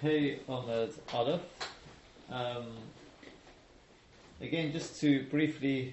[0.00, 1.42] Hey Amud Aleph.
[2.32, 2.68] Um,
[4.40, 5.92] again, just to briefly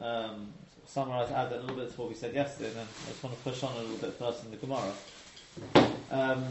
[0.00, 0.52] um,
[0.86, 3.36] summarize, add a little bit to what we said yesterday, and then I just want
[3.36, 4.92] to push on a little bit first in the Gemara.
[6.12, 6.44] Um,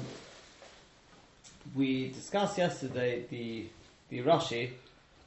[1.74, 3.68] we discussed yesterday the
[4.10, 4.72] the Rashi,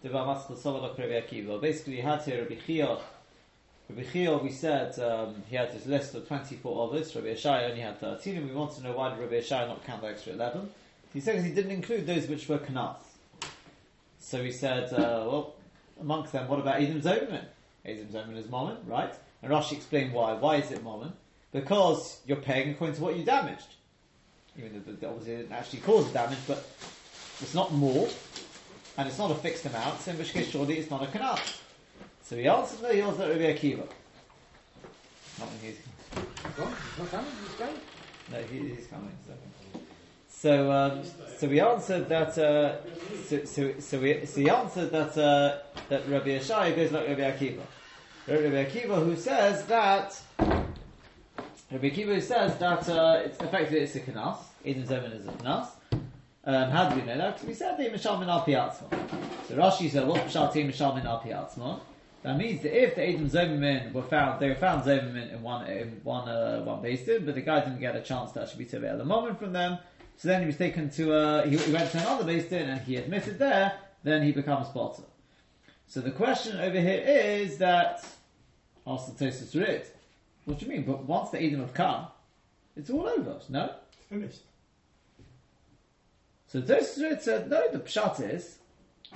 [0.02, 1.58] the Savadok Rabbi Akiva.
[1.58, 2.98] Basically, you had here Rabbi Chia.
[3.88, 7.16] Rabbi Chia, we said um, he had his list of 24 others.
[7.16, 9.82] Rabbi Yeshai only had 13, and we want to know why did Rabbi Yeshai not
[9.86, 10.68] count the extra 11.
[11.12, 12.96] He said he didn't include those which were kanas.
[14.18, 15.54] So he said, uh, well,
[16.00, 17.44] amongst them, what about Edom Zoman?
[17.84, 19.14] Edom Zoman is Momin, right?
[19.42, 20.34] And Rashi explained why.
[20.34, 21.12] Why is it Momin?
[21.52, 23.74] Because you're paying according to what you damaged.
[24.56, 26.66] Even though obviously it didn't actually cause the damage, but
[27.40, 28.08] it's not more,
[28.96, 31.60] and it's not a fixed amount, so in which case surely it's not a kanas.
[32.22, 33.86] So he answered no, he answered Rabbi Akiva.
[35.38, 35.78] Not when he's
[36.98, 37.80] not coming, he's going.
[38.30, 39.10] no, he, he's coming.
[39.26, 39.32] So,
[40.42, 41.02] so, um,
[41.36, 42.36] so we answered that.
[42.36, 42.74] Uh,
[43.28, 45.58] so, so, so, we, so he answered that uh,
[45.88, 47.60] that Rabbi Yeshai goes like Rabbi Akiva.
[48.26, 54.00] Rabbi Akiva who says that Rabbi Akiva who says that uh, it's effectively it's a
[54.00, 54.38] kanas.
[54.64, 55.68] Eden Zeman is a kanas.
[56.44, 57.34] Um, how do we know that?
[57.34, 58.90] Because we said they mishal min al piatzma.
[59.46, 61.78] So Rashi said, "What mishal te mishal min al piatzma?"
[62.24, 65.66] That means that if the Edom Zomermin were found, they were found Zomermin in one
[65.66, 68.70] in one uh, one basin, but the guy didn't get a chance to actually be
[68.70, 69.78] Tevei at the moment from them.
[70.16, 72.96] So then he was taken to uh, he, he went to another basin and he
[72.96, 73.78] admitted there.
[74.04, 75.04] Then he becomes potter.
[75.86, 78.04] So the question over here is that
[78.86, 79.86] ask the Tosfos Rid.
[80.44, 80.84] What do you mean?
[80.84, 82.06] But once the Edom have come,
[82.76, 83.40] it's all over.
[83.48, 83.74] No.
[83.98, 84.42] It's finished.
[86.46, 87.70] So the Tosfos Rid said no.
[87.70, 88.58] The pshat is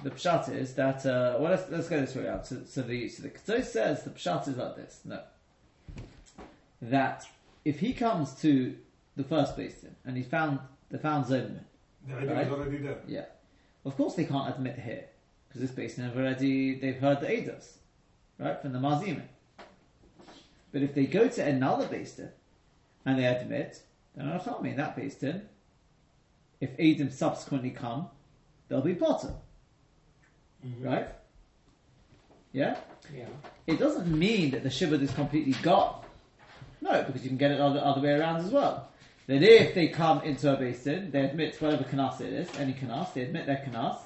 [0.03, 2.47] the pshat is that uh, well let's let's go this way out.
[2.47, 5.01] So, so the so the Ketzos says the pshat is like this.
[5.05, 5.21] No,
[6.83, 7.27] that
[7.65, 8.77] if he comes to
[9.17, 11.65] the first basin and he found the found Zomerman,
[12.07, 12.47] The idea Right.
[12.47, 12.99] is already there.
[13.07, 13.25] yeah,
[13.85, 15.05] of course they can't admit here
[15.49, 17.79] because this basin have already they've heard the Eidos,
[18.39, 19.23] right from the Mazimim.
[20.73, 22.31] But if they go to another basin
[23.05, 23.83] and they admit,
[24.15, 25.49] then I'll tell me in that basin,
[26.61, 28.09] if Edom subsequently come,
[28.69, 29.35] they'll be potter.
[30.67, 30.85] Mm-hmm.
[30.85, 31.09] Right?
[32.53, 32.77] Yeah?
[33.15, 33.27] Yeah.
[33.67, 36.03] It doesn't mean that the shibud is completely gone.
[36.81, 38.91] No, because you can get it other, other way around as well.
[39.27, 43.13] That if they come into a basin, they admit whatever kanas it is, any kanas,
[43.13, 43.99] they admit their kanas,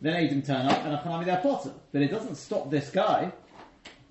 [0.00, 1.72] then Adam turn up and a chanami their potter.
[1.92, 3.32] But it doesn't stop this guy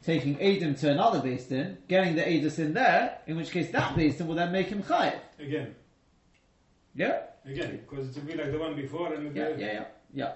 [0.03, 4.27] taking Adam to another basin, getting the Adus in there, in which case that basin
[4.27, 5.19] will then make him chayiv.
[5.39, 5.75] Again.
[6.95, 7.21] Yeah?
[7.45, 7.81] Again.
[7.87, 10.31] Because it will be like the one before and Yeah, the, yeah, yeah, yeah.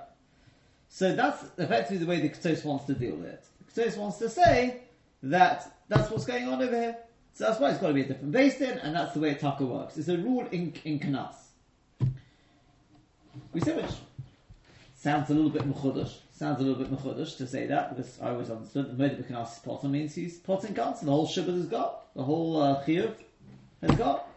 [0.89, 3.45] So that's effectively the way the Ketzos wants to deal with it.
[3.73, 4.81] The Ketzos wants to say
[5.23, 6.97] that that's what's going on over here.
[7.33, 9.65] So that's why it's got to be a different basin, and that's the way Taka
[9.65, 9.97] works.
[9.97, 11.35] It's a rule in, in Kanas.
[13.51, 13.91] We say which
[14.95, 16.13] sounds a little bit mechudash.
[16.31, 19.25] Sounds a little bit mechudash to say that because I always understood the mode of
[19.25, 22.83] Kanas potter means he's potting guns, and the whole shibud has got, the whole uh,
[22.83, 23.15] chiyuv
[23.81, 24.27] has got.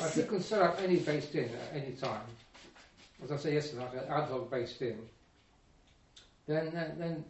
[0.00, 2.22] If you can set up any based in at any time,
[3.22, 4.98] as I said yesterday, like an ad hoc based in,
[6.46, 7.24] then then then,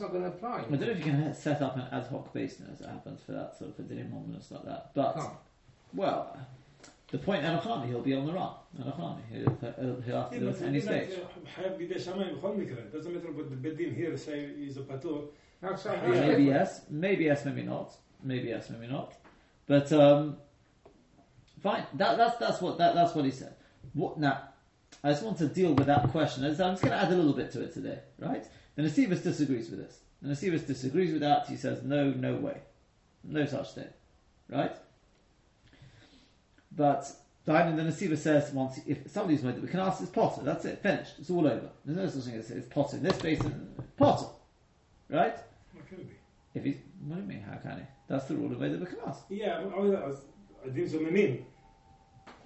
[0.00, 0.58] not going to apply.
[0.58, 3.32] I don't know if you can set up an ad hoc basis that happens for
[3.32, 4.90] that sort of for Dylan Momulus like that.
[4.94, 5.32] But Can't.
[5.94, 6.36] well,
[7.10, 8.50] the point Anakami, he'll be on the run.
[8.80, 11.10] Anakami, he'll, he'll have to do it at any stage.
[11.12, 15.28] Uh, doesn't matter what the Bedin here say is a patur.
[15.62, 15.76] Uh,
[16.08, 17.94] maybe yes, maybe yes, maybe not.
[18.22, 19.14] Maybe yes, maybe not.
[19.66, 20.36] But um,
[21.62, 21.84] fine.
[21.94, 23.54] That, that's that's what that, that's what he said.
[23.94, 24.42] What now?
[25.02, 26.44] I just want to deal with that question.
[26.44, 28.44] I'm just going to add a little bit to it today, right?
[28.76, 30.00] The Nesivos disagrees with this.
[30.22, 31.48] The Nesivos disagrees with that.
[31.48, 32.60] He says, no, no way.
[33.24, 33.88] No such thing.
[34.48, 34.76] Right?
[36.70, 37.10] But
[37.46, 40.42] Diamond the Nesivos says, once if somebody's made it, we can ask it's Potter.
[40.44, 41.14] That's it, finished.
[41.18, 41.70] It's all over.
[41.84, 43.74] There's no such thing as it's Potter in this basin.
[43.96, 44.26] Potter.
[45.08, 45.36] Right?
[45.72, 46.16] What could it be?
[46.54, 46.76] If he's,
[47.06, 47.84] what do you mean, how can he?
[48.08, 49.16] That's the rule of the Bakanas.
[49.30, 50.12] Yeah, I, mean, I,
[50.64, 51.46] I didn't mean.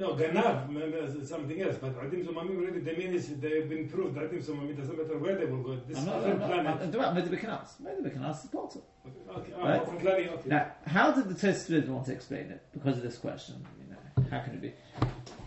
[0.01, 4.33] No, Ganav, something else, but Adim Sumamim already diminished, they've been proved Adim
[4.71, 6.91] it doesn't matter where they will go, this is no, different planet.
[6.91, 8.83] No, maybe we can ask, maybe we can ask the portal.
[9.07, 9.53] Okay, okay.
[9.59, 10.29] Oh, right?
[10.29, 10.49] Okay.
[10.49, 12.63] Now, how did the Tosfot want to explain it?
[12.73, 14.73] Because of this question, you know, how can it be?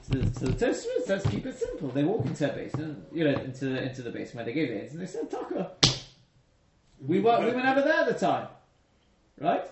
[0.04, 1.90] So, the the Tosfot says keep it simple.
[1.90, 4.70] They walk into the basin, you know, into the, into the basin where they gave
[4.70, 5.72] it, and they said, Taka,
[7.04, 8.50] we, were, we were never there at the time,
[9.40, 9.66] right?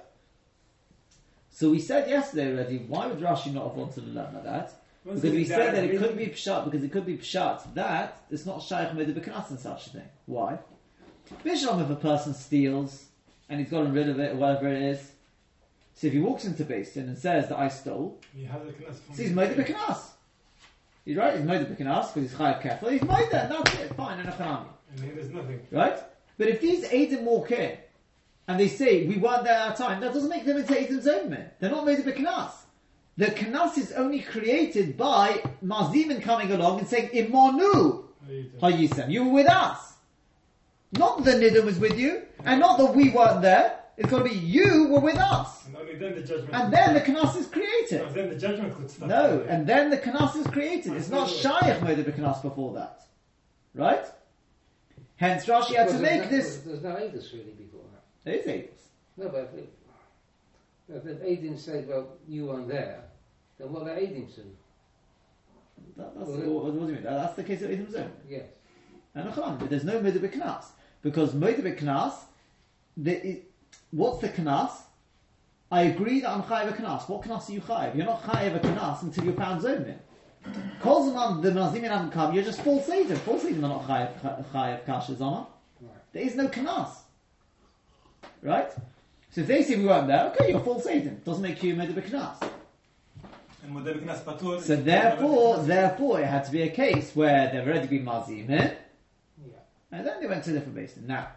[1.51, 4.80] So we said yesterday already, why would Rashi not have wanted to learn like that?
[5.03, 8.45] Because we said that it could be pshat because it could be pshat that it's
[8.45, 10.09] not shaykh made b'kanas and such a thing.
[10.25, 10.59] Why?
[11.43, 13.05] Bishlam, if a person steals
[13.49, 15.11] and he's gotten rid of it or whatever it is,
[15.95, 18.99] so if he walks into Basin and says that I stole, He has a knas
[18.99, 20.11] from so he's made b'kanas.
[21.05, 24.19] He's right, he's Moed B'Knas, because he's Chayav Kefil, he's made and that's it, fine,
[24.19, 24.67] and a Chanami.
[24.91, 25.59] And here there's nothing.
[25.71, 25.97] Right?
[26.37, 27.77] But if these Adim walk in,
[28.47, 31.07] and they say, we weren't there at our time, that doesn't make them into Adim's
[31.07, 31.49] own men.
[31.59, 32.51] They're not Moed B'Knas.
[33.17, 38.05] The Knas is only created by Mazimin coming along and saying, Imonu
[38.61, 39.93] Hayisem, you were with us.
[40.93, 43.77] Not that the Nidum was with you, and not that we weren't there.
[43.97, 45.67] It's going to be you were with us.
[45.67, 46.53] And only then the judgment.
[46.53, 48.01] And then the Knas is created.
[48.01, 49.09] No, then the judgment could start.
[49.09, 50.93] No, and then the Knas is created.
[50.93, 53.01] It's not Shaykh made the Knas before that.
[53.75, 54.05] Right?
[55.17, 56.57] Hence Rashi had to make there's this.
[56.57, 58.03] There's no Adis really before that.
[58.23, 58.89] There is Avis.
[59.17, 59.53] No, but
[60.95, 63.03] if, if the Adim said, well, you weren't there,
[63.57, 64.27] then what about Adim?
[65.97, 67.03] That, that's, Well, what, what do you mean?
[67.03, 68.11] That, that's the case of Zone.
[68.29, 68.45] Yes.
[69.13, 69.25] And
[69.69, 70.65] there's no Moed Knas.
[71.01, 72.13] Because Moed Knas,
[72.95, 73.41] the,
[73.91, 74.71] what's the Knas?
[75.71, 77.09] I agree that I'm Chayiv a Knas.
[77.09, 77.95] What Knas are you Chayiv?
[77.95, 79.97] You're not Chayiv a Knas until you're found Zonin.
[80.79, 83.17] Kol Zaman, the Mazimin haven't come, you're just false Edom.
[83.17, 85.47] False Edom are not Chayiv, chayiv Kasha Zama.
[85.79, 85.91] Right.
[86.13, 86.89] There is no Knas.
[88.41, 88.71] Right?
[89.31, 91.21] So if they say we weren't there, okay, you're false Edom.
[91.23, 92.49] Doesn't make you Moed Knas.
[94.63, 98.77] So therefore, therefore, it had to be a case where they've already been Mazim here,
[99.45, 99.53] Yeah.
[99.91, 101.05] and then they went to a different basin.
[101.07, 101.27] Now,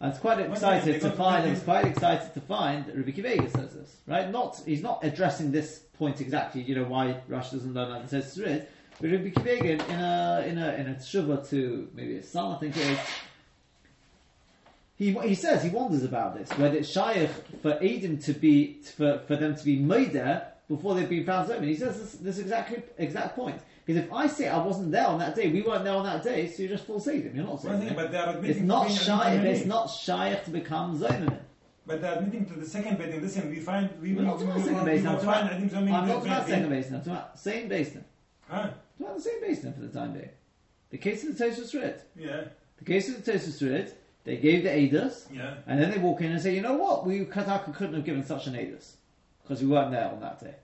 [0.00, 1.46] I was quite excited to find.
[1.46, 4.30] I was quite excited to find that Rabbi Akiva Eiger says this, right?
[4.30, 6.62] Not he's not addressing this point exactly.
[6.62, 8.62] You know why Rush doesn't learn like the Tosfos is,
[9.00, 12.54] but Rabbi Akiva Eiger in a in a in a tshuva to maybe his son,
[12.54, 12.98] I think it is.
[15.00, 17.30] He, he says he wonders about this whether it's shaykh
[17.62, 21.70] for Edom to be for, for them to be murder before they've been found zoning.
[21.70, 25.18] He says this, this exactly exact point because if I say I wasn't there on
[25.20, 27.34] that day, we weren't there on that day, so you're just full Edom.
[27.34, 29.36] You're not saying are admitting it's not to being shy.
[29.38, 31.38] Adim It's not shaykh to become zoning.
[31.86, 33.22] But they're admitting to the second bedding.
[33.22, 35.06] Listen, we find we We're not we- talking we- about second basin.
[35.06, 36.94] I'm will find about, Adim Zonin I'm in not about second basin.
[36.94, 38.04] I'm talking about same basin.
[38.48, 38.56] Huh?
[38.58, 40.28] Talking about the same basin for the time being.
[40.90, 42.02] The case of the Tosfos Rid.
[42.16, 42.44] Yeah,
[42.78, 43.94] The case of the Tosfos Rid.
[44.24, 45.54] They gave the Adus, yeah.
[45.66, 48.24] and then they walk in and say, you know what, we Kataka couldn't have given
[48.24, 48.92] such an Adus
[49.42, 50.54] because we weren't there on that day.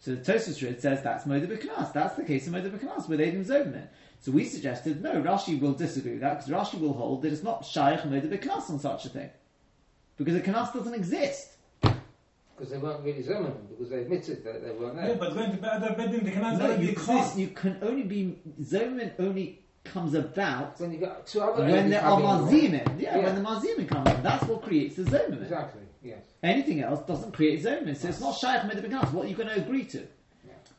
[0.00, 1.92] So the Tosfos Rid says that's Moed B'Knas.
[1.92, 3.88] That's the case of Moed B'Knas with Adam Zobman.
[4.20, 5.20] So we suggested no.
[5.20, 8.70] Rashi will disagree with that because Rashi will hold that it's not Shaykh Moed B'Knas
[8.70, 9.30] on such a thing
[10.16, 11.54] because the Knas doesn't exist.
[11.80, 15.16] Because they weren't really Zimmerman, because they admitted that they weren't Yeah, there.
[15.16, 17.18] but going to the other bedding, they cannot No, you can't.
[17.20, 17.38] exist.
[17.38, 19.60] You can only be Zoman only
[19.92, 22.50] comes about When you got two other when Adim there are coming along.
[22.52, 23.00] mazimin.
[23.00, 23.24] Yeah, Yeah.
[23.24, 25.42] when the mazimin comes, in, that's what creates the zoman.
[25.42, 26.22] Exactly, yes.
[26.42, 27.94] Anything else doesn't create zoman.
[27.96, 29.12] So it's not shaykh medibikanas.
[29.12, 30.06] What are you going to agree to?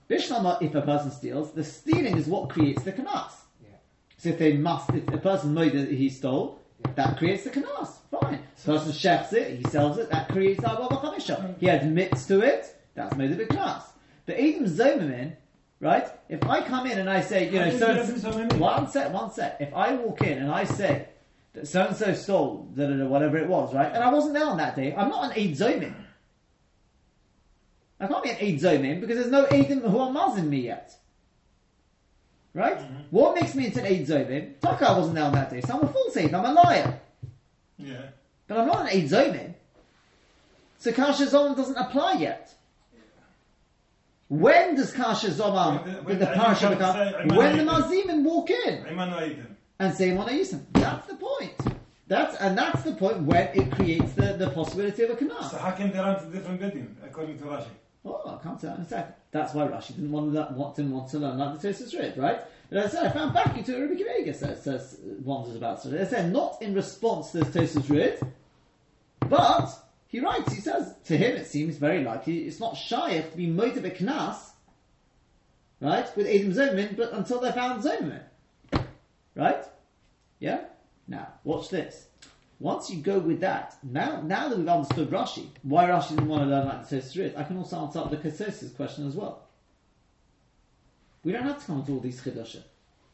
[0.10, 3.32] Bishlama, if a person steals, the stealing is what creates the kanas.
[3.62, 3.70] Yeah.
[4.18, 6.60] So if they must, if a person made that he stole,
[6.96, 7.90] that creates the kanas.
[8.10, 8.40] Fine.
[8.56, 11.56] So person chefs it, he sells it, that creates the chamisha.
[11.60, 13.84] He admits to it, that's made of a kanas.
[14.26, 15.34] The Edom zomamin,
[15.80, 16.08] right?
[16.28, 18.58] If I come in and I say, you know, so can you Adam Zomamin?
[18.58, 19.58] one set, one set.
[19.60, 21.08] If I walk in and I say
[21.54, 24.34] that so and so stole da, da, da, whatever it was, right, and I wasn't
[24.34, 25.94] there on that day, I'm not an Eid Zomin.
[28.00, 30.96] I can't be an Eid Zomin because there's no Eidim who are mazin me yet.
[32.54, 32.80] Right?
[33.12, 34.60] What makes me into an Eid Zomin?
[34.60, 37.00] Taka I wasn't there on that day, so I'm a false Eid, I'm a liar.
[37.78, 38.02] Yeah.
[38.48, 39.54] But I'm not an Eid Zomin.
[40.80, 42.56] So Kasha doesn't apply yet.
[44.30, 46.96] When does Kasha Zomam When the- when the the parasha become?
[46.96, 48.86] say, When the an Mazimin walk in
[49.80, 50.62] and say Mona Yisem.
[50.74, 51.54] That's the point.
[52.08, 55.46] That's and that's the point when it creates the, the possibility of a command.
[55.50, 57.68] So how can they run to different bedding, according to Rashi?
[58.06, 59.14] Oh, I'll come to that in a second.
[59.32, 62.18] That's why Rashi didn't want to, want, didn't want to learn like the Tosfos Rid,
[62.18, 62.40] right?
[62.70, 65.86] But as I said, I found back into Rabbi Kiva says, says wonders about.
[65.86, 68.20] As I said, not in response to the Tosfos Rid,
[69.28, 69.70] but
[70.10, 70.54] he writes.
[70.54, 73.92] He says to him, it seems very likely it's not shaykh to be motive a
[73.92, 74.38] knas,
[75.80, 78.24] right, with Adam Zomin, but until they found Zomin,
[79.36, 79.64] right?
[80.40, 80.62] Yeah.
[81.08, 82.08] Now, watch this.
[82.60, 86.44] Once you go with that, now now that we've understood Rashi, why Rashi didn't want
[86.44, 89.44] to learn like the Tosfos I can also answer the Ketzos's question as well.
[91.24, 92.64] We don't have to come to all these chidushim.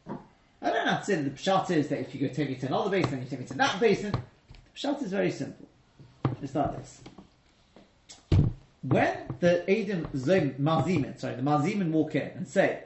[0.08, 2.56] I don't have to say that the pshat is that if you go take me
[2.56, 4.12] to another basin, then you take me to that basin.
[4.12, 4.20] The
[4.76, 5.68] pshat is very simple.
[6.46, 7.02] It's like this.
[8.84, 12.84] When the Adam Zom Mazimin, sorry, the Mazimin walk in and say,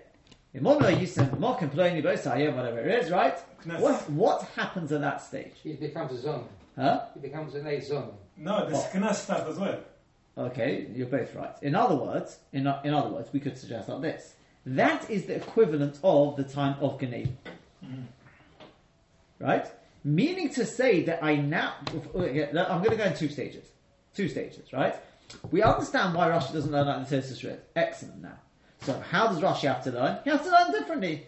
[0.54, 3.38] Imono Yisem, Mokim Ploni Bosayim, whatever it is, right?
[3.66, 5.52] What, what happens at that stage?
[5.62, 6.46] He becomes a Zoman.
[6.78, 7.02] Huh?
[7.14, 8.14] He becomes an eight Zoman.
[8.38, 8.90] No, the Oh.
[8.94, 9.80] Knas start as well.
[10.38, 11.54] Okay, you're both right.
[11.62, 14.36] In other words, in, in other words, we could suggest like this.
[14.66, 17.28] That is the equivalent of the time of Ganei.
[19.38, 19.68] Right?
[20.04, 23.66] Meaning to say that I now, I'm going to go in two stages.
[24.14, 24.96] Two stages, right?
[25.52, 27.62] We understand why Rashi doesn't learn like the Tosfos Rid.
[27.76, 28.40] Excellent now.
[28.82, 30.20] So how does Rashi have to learn?
[30.24, 31.28] He has to learn differently.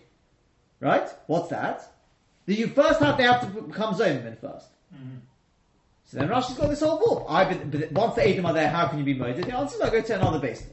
[0.80, 1.08] Right?
[1.28, 1.94] What's that?
[2.46, 4.68] That you first have to have to become Zoman first.
[4.94, 5.18] Mm-hmm.
[6.06, 7.25] So then Rashi's got this whole wall.
[7.30, 9.46] I, but, once the Edom are there, how can you be murdered?
[9.46, 10.63] The answer is I go to another base.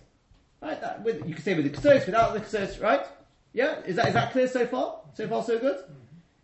[0.61, 0.81] Right?
[0.81, 3.07] That, with, you can say with the Ketzos, without the Ketzos, right?
[3.52, 3.81] Yeah?
[3.83, 5.00] Is that, is that clear so far?
[5.14, 5.76] So far so good?
[5.76, 5.95] Mm.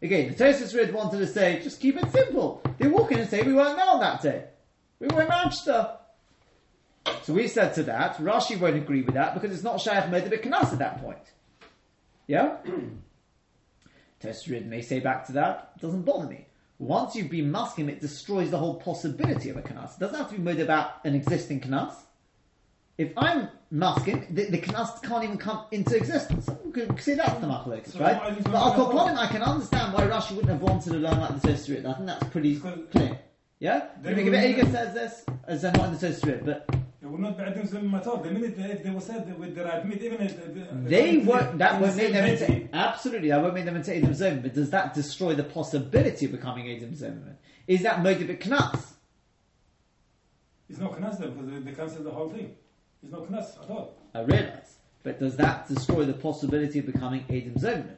[0.05, 2.61] Again, the Tosfos Rid wanted to say, just keep it simple.
[2.77, 4.45] They walk in and say, we weren't there on that day.
[5.01, 5.97] We were in Manchester.
[7.23, 10.43] So we said to that, Rashi won't agree with that because it's not Shaykh Medibit
[10.43, 11.33] Knas at that point.
[12.27, 12.59] Yeah?
[14.23, 16.49] Tesrid may say back to that, it doesn't bother me.
[16.79, 19.97] Once you've been masking, it destroys the whole possibility of a Knas.
[19.97, 21.95] It doesn't have to be made about an existing Knas
[22.97, 26.49] if I'm masking, the, the can't even come into existence.
[26.65, 28.43] You could say that's the machlokes, so right?
[28.45, 31.49] But al koponim, I can understand why Rashi wouldn't have wanted to learn like the
[31.49, 31.85] Tosfot.
[31.85, 33.19] I think that's pretty clear.
[33.59, 36.69] Yeah, Rabbi Eiger says this as they're not in the Tosfot, but.
[37.01, 38.17] They were not be at them at all.
[38.17, 41.97] The minute they were said with the right meat, even if they were that would
[41.97, 44.43] make them into, absolutely that would make them into adam Zimmerman.
[44.43, 47.37] But does that destroy the possibility of becoming adam Zimmerman?
[47.67, 48.95] Is that motive at knuts?
[50.71, 52.55] It's not knuts, though, because they is the whole thing.
[53.05, 53.95] It's no knas at all.
[54.15, 54.77] I realise.
[55.03, 57.97] But does that destroy the possibility of becoming Edom Zimmerman?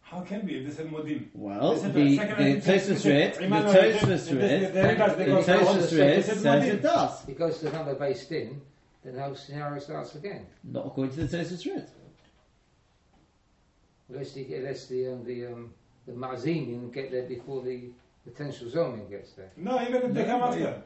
[0.00, 1.26] How can be if they said modim?
[1.34, 3.92] Well, They said the, second the and third- Tosfos they read, said- the Emmanuel, they
[3.92, 7.28] Tosfos said- read, they- they realized the Tosfos Rid says it does.
[7.28, 8.60] It goes to another based in,
[9.04, 10.46] then the whole scenario starts again.
[10.64, 11.86] Not according to the Tosfos Rid.
[14.08, 15.74] Unless the, unless the, um, the, um,
[16.06, 17.90] the Mazinim get there before the
[18.24, 19.50] potential zoning gets there.
[19.56, 20.82] No, even if they No, come no, after.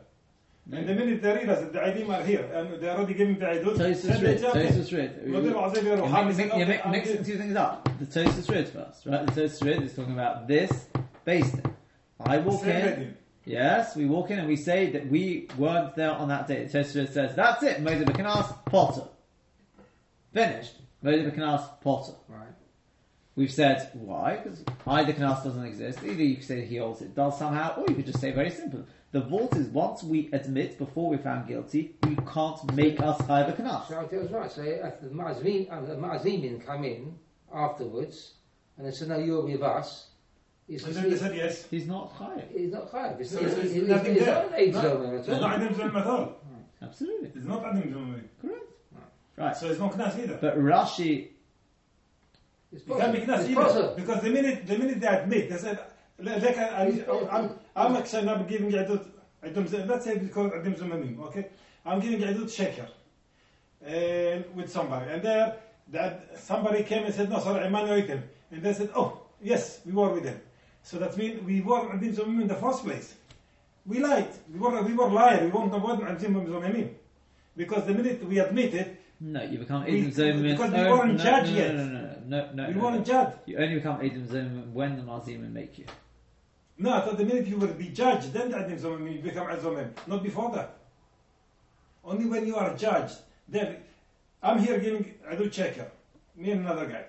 [0.72, 3.46] And the minute they realize that the Idim are here and they're already giving the
[3.46, 4.72] Idut, then they jump in.
[6.58, 7.88] You're mixing two things up.
[7.98, 9.26] The Tosfos Rid first, right?
[9.26, 10.88] The Tosfos Rid is talking about this
[11.24, 11.56] based.
[12.20, 13.16] I walk in.
[13.44, 16.66] Yes, we walk in and we say that we weren't there on that day.
[16.66, 19.08] The Red says, that's it, Moshe Bekanas, Potter.
[20.32, 20.74] Finished.
[21.02, 22.12] Moshe Bekanas, Potter.
[22.28, 22.46] Right.
[23.36, 26.00] We've said why, because either Knas doesn't exist.
[26.04, 28.50] Either you could say he holds it does somehow, or you could just say very
[28.50, 28.84] simple.
[29.12, 33.48] The vault is once we admit before we're found guilty, you can't make us hide
[33.48, 33.88] a Knas.
[33.88, 34.50] So I was right.
[34.50, 37.14] So if the Mazim, uh, the Mazimin come in
[37.52, 38.34] afterwards,
[38.78, 40.10] and they say, no, you're with us,
[40.68, 41.66] he's, And they he's, said yes.
[41.68, 42.44] He's not high.
[42.56, 43.18] he's not chayav.
[43.18, 44.34] He's, So he's, there's he's, nothing he's there.
[44.34, 44.78] not an age No.
[45.02, 45.96] at It's not all.
[45.98, 46.36] At all.
[46.82, 47.32] Absolutely.
[47.34, 48.20] It's not Aidim Zulm.
[48.40, 48.62] Correct.
[49.36, 49.56] Right.
[49.56, 50.38] So it's not knas either.
[50.40, 51.28] But Rashi,
[52.72, 53.54] It's It can't be knas either.
[53.54, 53.94] possible.
[53.96, 55.80] Because the minute, the minute they admit, they said,
[56.26, 59.06] I, I'm, I'm actually not giving Aidum
[59.42, 61.48] Zulm- let's say we it Aidim Zulmamim, okay?
[61.84, 62.86] I'm giving Aidut Sheker.
[63.82, 65.10] And uh, with somebody.
[65.10, 65.56] And there,
[65.88, 68.22] that somebody came and said, no, sorry, Emmanuel with him.
[68.50, 70.40] And they said, oh, yes, we were with him.
[70.82, 73.14] So that means we were Aidim Zulmamim in the first place.
[73.86, 74.28] We lied.
[74.52, 75.40] We were, we were liars.
[75.40, 76.90] We weren't Aidim Zulmamim.
[77.56, 80.50] Because the minute we admit it, no, you become We- Edom Zimmerman.
[80.52, 81.74] because we oh, weren't no, judged no, yet.
[81.74, 82.68] No, no, no, no, no.
[82.68, 83.04] we no, weren't no.
[83.04, 83.36] judged.
[83.46, 85.84] You only become Edom Zimmerman when the Mazim make you.
[86.80, 89.46] No, I thought the minute you will be judged, then the Adim Zomim, you become
[89.48, 89.90] Azomim.
[90.06, 90.78] Not before that.
[92.02, 93.76] Only when you are judged, then
[94.42, 95.90] I'm here giving Adul Checker,
[96.36, 97.04] me and another guy.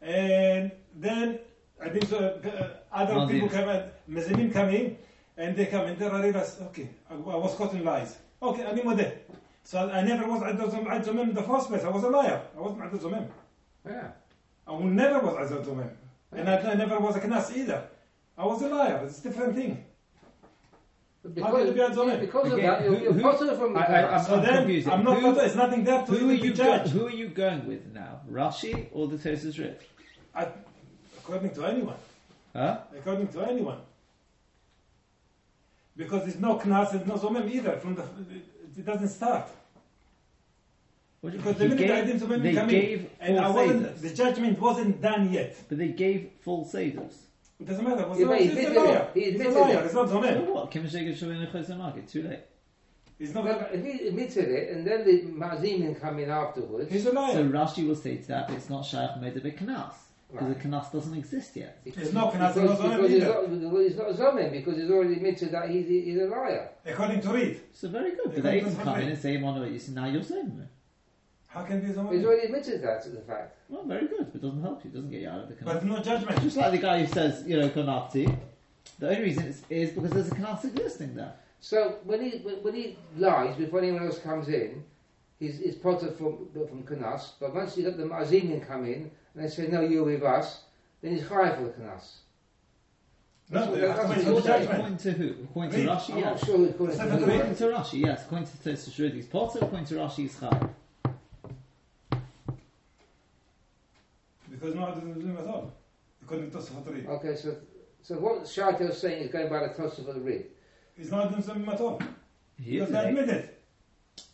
[0.00, 1.38] And then
[1.84, 4.96] Adim Zo- uh, other people come in, Mazimim come in,
[5.36, 8.16] and they come and there, I realize, okay, I, I was caught in lies.
[8.42, 9.12] Okay, I'm modeh.
[9.64, 10.70] So I never was Adul
[11.04, 11.84] Zomim in the first place.
[11.84, 12.40] I was a liar.
[12.56, 13.28] I wasn't Adul Zomim.
[13.86, 14.12] Yeah.
[14.66, 15.90] I will never was Adul Zomim.
[16.32, 17.86] And I, I never was a Knas either.
[18.40, 19.02] I was a liar.
[19.04, 19.84] It's a different thing.
[21.22, 22.20] But How can it be because, Azonim?
[22.20, 24.54] because of that, you're, who- you're who- possible from the I- I- I'm- So then,
[24.56, 24.88] confused.
[24.88, 27.28] I'm not, Who- there's nothing there to Who are you be go- Who are you
[27.28, 28.20] going with now?
[28.32, 29.76] Rashi or the Tosfos Rid?
[30.34, 30.48] I,
[31.18, 31.96] according to anyone.
[32.54, 32.78] Huh?
[32.98, 33.80] According to anyone.
[35.94, 37.76] Because there's no knas, there's no zomem either.
[37.78, 38.04] From the,
[38.78, 39.48] it doesn't start.
[41.20, 44.00] What Because the minute gave- the items zomem they come gave in, and I wasn't,
[44.00, 45.54] the judgment wasn't done yet.
[45.68, 47.12] But they gave full seders.
[47.60, 48.08] It doesn't matter.
[48.08, 48.96] Was Yeah, but he he's a admitted liar.
[48.96, 49.10] it.
[49.14, 49.78] He He's a admitted liar.
[49.80, 49.84] it.
[49.84, 50.46] It's not So zomem.
[50.46, 50.70] what?
[50.70, 52.08] Kim Shagir Shavin in the Chosar market.
[52.08, 52.40] Too late.
[53.18, 53.46] He's not.
[53.74, 57.34] if he admitted it, and then the Mazimin come in afterwards, He's a liar.
[57.34, 57.44] So.
[57.44, 59.94] Rashi will say to that, it's not Shaykh made of a Knas.
[60.32, 60.62] Because Right.
[60.62, 61.80] the Knas doesn't exist yet.
[61.84, 64.88] There's no knas, because, there's because he's, not, because he's not a Zomen, because he's
[64.90, 66.70] already admitted that he's, he's a liar.
[66.86, 67.60] According to Reed.
[67.72, 68.32] So very good.
[68.34, 70.66] But they it can come in and say, Mono, you see, now you're saying
[71.50, 72.24] How can it be He's zomem?
[72.24, 73.56] already admitted that to the fact.
[73.68, 74.26] Well, very good.
[74.32, 74.90] But it doesn't help you.
[74.90, 75.84] It doesn't get you out of the But Knas.
[75.84, 76.40] no judgment.
[76.42, 78.36] Just like the guy who says, you know, Konafti.
[79.00, 81.32] The only reason is, is because there's a Knas existing there.
[81.60, 84.84] So when he when when he lies before anyone else comes in,
[85.40, 87.32] he's, he's Potter from from Kanas.
[87.40, 90.62] But once you let the Mazimin come in and they say no, you're with us,
[91.02, 92.14] then he's high for the Kanas.
[93.52, 94.72] No, That's what- that's that's when what it's he no judgment.
[94.78, 95.34] According to who?
[95.44, 95.84] According to Me?
[95.86, 96.48] Rashi, yes.
[96.48, 97.54] not according to Seven who, three.
[97.56, 98.24] To Rashi, yes.
[98.24, 99.58] According to Tosfos Rid, he's Potter.
[99.62, 100.70] According to Rashi, he's Chayav.
[104.60, 105.72] Because no Adam Zimim at all.
[106.22, 107.06] According to Tosafot Rid.
[107.06, 107.56] Okay, so
[108.02, 110.46] so what Shaita is saying is going by the Tosafot Rid.
[110.96, 112.00] He's not Adam Zimim at all.
[112.58, 113.56] He Because is they admit it.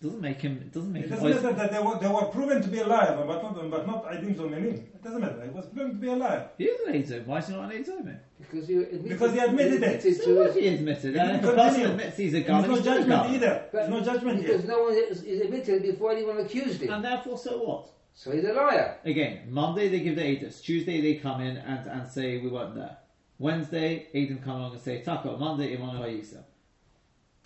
[0.02, 0.56] doesn't make him.
[0.56, 1.18] It doesn't make It him.
[1.22, 4.04] doesn't matter that they were, they were proven to be alive, but not, but not
[4.06, 4.74] Aidim Zomimim.
[4.74, 5.42] It doesn't matter.
[5.44, 6.48] He was proven to be alive.
[6.58, 7.26] He is an Eidim.
[7.26, 8.18] Why is he not an Eidim?
[8.40, 9.82] Because you admitted, Because he admitted it.
[9.84, 11.14] admitted So to what his- if he admitted?
[11.14, 11.56] He And if a continue.
[11.70, 13.64] person admits he's a There's no he's still a judgment either.
[13.72, 14.68] There's no judgment because yet.
[14.68, 16.92] no one is, is admitted before anyone accused him.
[16.92, 17.88] And therefore, so what?
[18.16, 18.96] So he's a liar.
[19.04, 20.62] Again, Monday they give the Eidos.
[20.62, 22.96] Tuesday they come in and, and say we weren't there.
[23.38, 25.36] Wednesday, Eidim come along and say Taka.
[25.36, 26.42] Monday, Imanu Hayisa.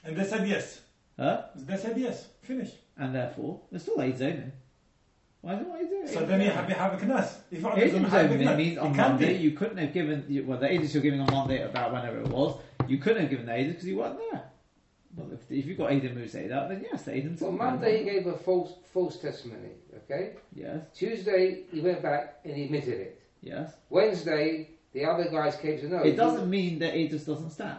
[0.04, 0.80] And they said yes.
[1.18, 1.42] Huh?
[1.56, 2.28] They said yes.
[2.42, 2.70] Finish.
[2.96, 4.52] And therefore, they're still Eidim.
[5.40, 6.06] Why is it what you do?
[6.06, 7.34] So then you have, you have a knas.
[7.50, 9.42] If Adam Eidim Zomim have a Zomim knas, means on Monday be.
[9.42, 12.60] you couldn't have given, well, the Eidos you're giving on Monday about whenever it was,
[12.86, 14.44] you couldn't have given the Eidos because you weren't there.
[15.16, 17.98] Well, if, if you've got Eidim who say that, then yes, the Eidim So Monday
[17.98, 19.70] he gave a false false testimony.
[20.04, 20.34] Okay.
[20.54, 23.22] Yes, Tuesday he went back and he admitted it.
[23.40, 23.72] yes.
[23.88, 26.02] Wednesday the other guys came to know.
[26.02, 27.78] It doesn't mean that Eidos doesn't stand.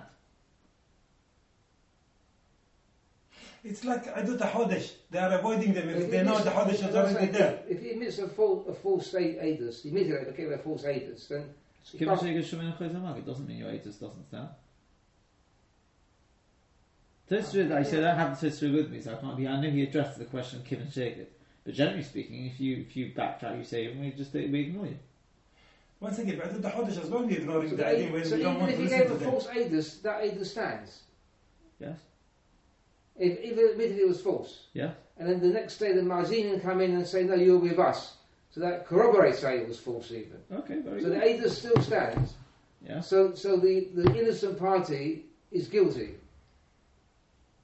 [3.64, 4.92] It's like I do the Hodesh.
[5.12, 7.64] They are avoiding them If if they know the Hodesh is already saying, there.
[7.70, 10.84] If he admits a false a false state aiders, he admitted it became a false
[10.84, 11.46] aiders, then
[11.92, 14.50] he Given can't- Shega Shemin Chayzamag, it doesn't mean your Eidos doesn't stand.
[17.32, 19.48] Tosfrid, I said I don't have the Tosfrid with me, so I can't be.
[19.48, 21.26] I know he addressed the question of Kivin Sheged,
[21.64, 24.98] but generally speaking, if you if you backtrack, you say we just we ignore you.
[26.02, 27.24] Once again, but do the Hodesh as well.
[27.30, 28.84] You're ignoring So, the the idea aid- when so we don't even want if to
[28.84, 29.30] he listen gave to a them.
[29.32, 31.00] false aiders, that aider stands.
[31.80, 31.98] Yes,
[33.18, 34.94] If, if admitted it was false, yes.
[35.18, 38.16] and then the next day the Marzinian come in and say, no, you're with us.
[38.52, 40.38] So that corroborates that it was false even.
[40.52, 41.22] Okay, very So good.
[41.22, 42.34] the aider still stands.
[42.88, 46.16] Yes, So, so the, the innocent party is guilty.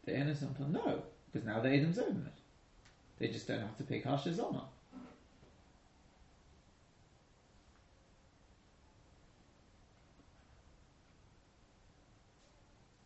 [0.07, 2.41] The innocent one, no, because now the Adam's own it.
[3.19, 4.61] They just don't have to pay Kasha's honor.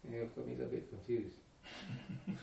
[0.08, 1.36] Yeah, You've got me a bit confused.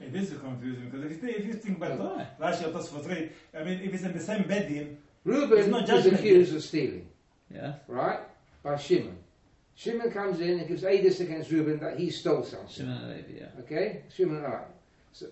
[0.00, 2.26] It is confusing because if you, if you think about Why?
[2.38, 5.80] Rashi or Tosfot Rid, I mean, if it's in the same bedding, There's Reuben no
[5.80, 7.06] was accused of stealing,
[7.48, 8.20] Yes, right?
[8.62, 9.16] By Shimon.
[9.76, 12.68] Shimon comes in and gives aiders against Reuben that he stole something.
[12.68, 13.60] Shimon and Levi, yeah.
[13.60, 14.62] Okay, Shimon and I.
[15.12, 15.26] So,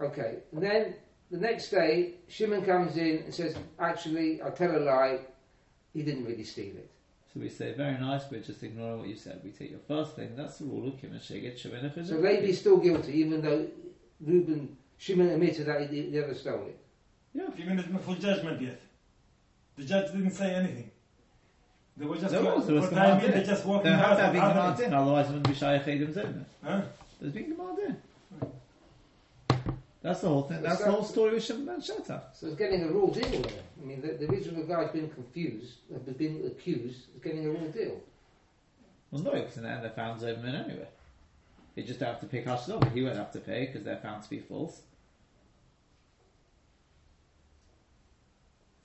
[0.00, 0.94] okay, and then
[1.30, 5.20] the next day, Shimon comes in and says, "Actually, I tell a lie.
[5.92, 6.90] He didn't really steal it."
[7.36, 9.40] So we say, very nice, we're just ignoring what you said.
[9.44, 12.60] We take your first thing, that's the rule of Kivin Sheged Shemin and So Levi's
[12.60, 13.66] still guilty, even though
[14.20, 16.78] Reuben Shimon admitted that he never stole it.
[17.34, 17.48] Yeah.
[17.58, 18.80] even there's no full judgment yet.
[19.76, 20.90] The judge didn't say anything.
[21.96, 23.90] They were just There was, there was for the time being, Gemara they're just walking
[23.90, 24.16] There have out.
[24.16, 24.82] to have been out Gemara of it.
[24.84, 26.46] din, otherwise it wouldn't be Shayach Adam's own.
[26.62, 26.82] Huh?
[27.20, 27.96] There's been gmar din.
[30.02, 30.62] That's the whole thing.
[30.62, 32.22] That's the whole story with Shimon ben Shetach.
[32.34, 33.62] So it's getting a raw deal there.
[33.82, 37.66] I mean, the, the original guy's been confused, uh, been accused, is getting a raw
[37.72, 38.00] deal.
[39.10, 40.86] Well, no, because in the end they found Zobman anyway.
[41.74, 42.88] They just have to pay cash over.
[42.90, 44.80] He won't have to pay because they're found to be false.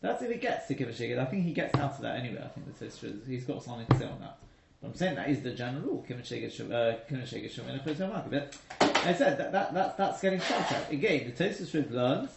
[0.01, 1.19] That's if he gets to shigad.
[1.19, 2.41] I think he gets out of that anyway.
[2.43, 4.37] I think the is, he's got something to say on that.
[4.81, 6.05] But I'm saying that is the general rule.
[6.07, 8.57] Kim shigad shum, in a uh, photo market.
[8.79, 11.31] But I said that, that, that that's getting sidetracked again.
[11.35, 12.31] The Rib learns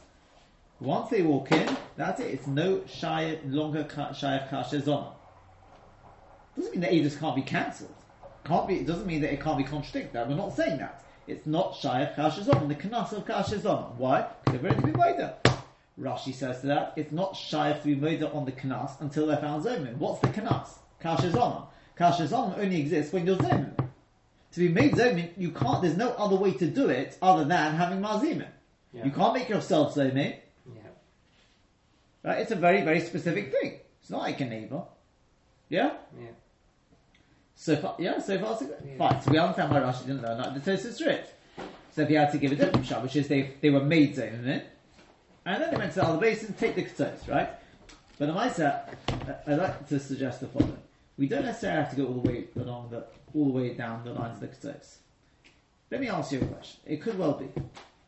[0.81, 2.27] once they walk in, that's it.
[2.27, 5.13] It's no shy longer shy of kasha zona.
[6.57, 7.95] Doesn't mean that Edus can't be cancelled.
[8.45, 8.77] Can't be.
[8.77, 10.29] It doesn't mean that it can't be contradicted.
[10.29, 11.03] We're not saying that.
[11.27, 12.67] It's not shy of kasha zona.
[12.67, 13.87] The knas of kasha zona.
[13.97, 14.27] Why?
[14.45, 15.54] Because already been made up.
[16.01, 19.37] Rashi says to that, it's not shy to be made on the knas until they're
[19.37, 19.97] found zomin.
[19.97, 20.69] What's the knas?
[21.01, 21.65] Kasha zona.
[21.97, 23.77] Kasha zona only exists when you're zomin.
[24.53, 25.83] To be made zomin, you can't.
[25.83, 28.49] There's no other way to do it other than having marzimin.
[28.93, 29.05] Yeah.
[29.05, 30.37] You can't make yourself zomin.
[30.67, 30.83] Yeah.
[32.25, 32.39] Right?
[32.39, 33.81] It's a very, very specific thing.
[34.01, 34.83] It's not like a neighbour.
[35.69, 35.93] Yeah?
[36.21, 36.29] Yeah.
[37.57, 38.77] So far, yeah, so far so good.
[38.85, 38.97] Yeah.
[38.99, 39.23] Fine.
[39.23, 41.33] So we understand why Rashi didn't learn that the Tosis is strict.
[41.93, 44.17] So if he had to give a different shot, which is they they were made
[44.17, 44.63] zoning in,
[45.45, 47.51] and then they went to the other basin to take the Ketzos, right?
[48.19, 50.79] But the Maisa, I- I'd like to suggest the following:
[51.19, 53.05] we don't necessarily have to go all the way along the
[53.35, 54.97] all the way down the lines of the Ketzos.
[55.91, 56.81] Let me ask you a question.
[56.87, 57.49] It could well be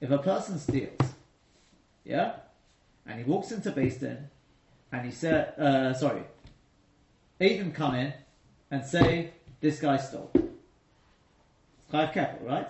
[0.01, 1.14] if a person steals,
[2.05, 2.37] yeah,
[3.07, 4.29] and he walks into Basin,
[4.92, 6.22] and he said, uh, sorry,
[7.40, 8.12] Adam come in
[8.70, 10.31] and say this guy stole.
[10.35, 12.68] It's Clive Keppel, right?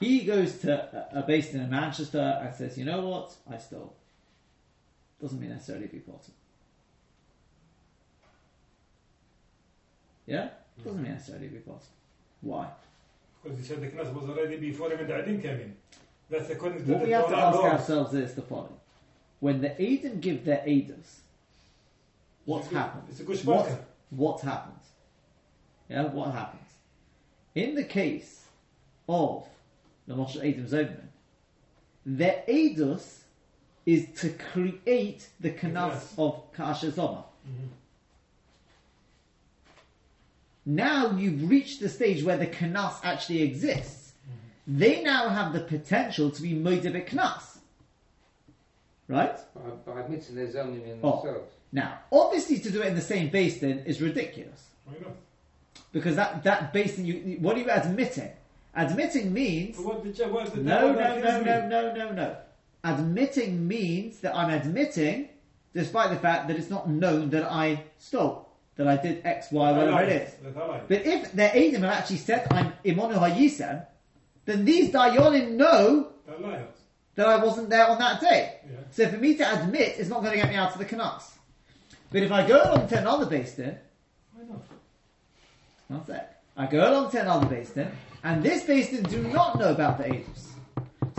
[0.00, 3.94] He goes to a, a based in Manchester and says, you know what, I stole.
[5.20, 6.32] Doesn't mean necessarily be bottom.
[10.26, 10.48] Yeah?
[10.84, 11.80] Doesn't mean necessarily be bottom.
[12.42, 12.68] Why?
[13.42, 15.76] Because he said the knas was already before even the Adin came in.
[16.30, 17.64] That's according to What the we have to ask laws.
[17.72, 18.74] ourselves is the following.
[19.40, 21.20] When the Adam give their Adas,
[22.44, 23.10] what It's good- happens?
[23.10, 24.84] it's a good what, what happens?
[25.88, 26.68] Yeah, what happens?
[27.54, 28.44] In the case
[29.08, 29.46] of
[30.08, 31.06] the Moshe Edom Zobman,
[32.04, 33.18] their edus
[33.86, 36.14] is to create the kanas Yes.
[36.18, 37.24] of Kasha Zoma.
[37.46, 37.66] Mm-hmm.
[40.66, 44.12] Now you've reached the stage where the kanas actually exists.
[44.26, 44.78] Mm-hmm.
[44.78, 47.58] They now have the potential to be moidivik kanas.
[49.08, 49.38] Right?
[49.54, 51.22] By, by admitting there's only in Oh.
[51.22, 51.52] themselves.
[51.72, 54.68] Now, obviously to do it in the same basin is ridiculous.
[54.84, 55.16] Why not?
[55.92, 58.30] Because that, that basin, you, what are you admitting?
[58.78, 62.36] Admitting means what the what the No, no, no, no, no, no, no.
[62.84, 65.30] Admitting means that I'm admitting,
[65.74, 69.72] despite the fact that it's not known that I stole, that I did X, Y,
[69.72, 70.34] whatever it is.
[70.44, 70.82] That I lied.
[70.86, 73.84] But if their Adim have actually said I'm Imonu HaYisem,
[74.44, 76.12] then these Dayonim know
[77.16, 78.60] That I wasn't there on that day.
[78.64, 78.76] Yeah.
[78.92, 81.32] So for me to admit is not going to get me out of the Canucks.
[82.12, 83.76] But if I go along to another base then.
[84.34, 84.62] Why not?
[85.88, 86.38] One sec.
[86.58, 87.88] I go along to another basin,
[88.28, 90.52] and this basin do not know about the Aegis.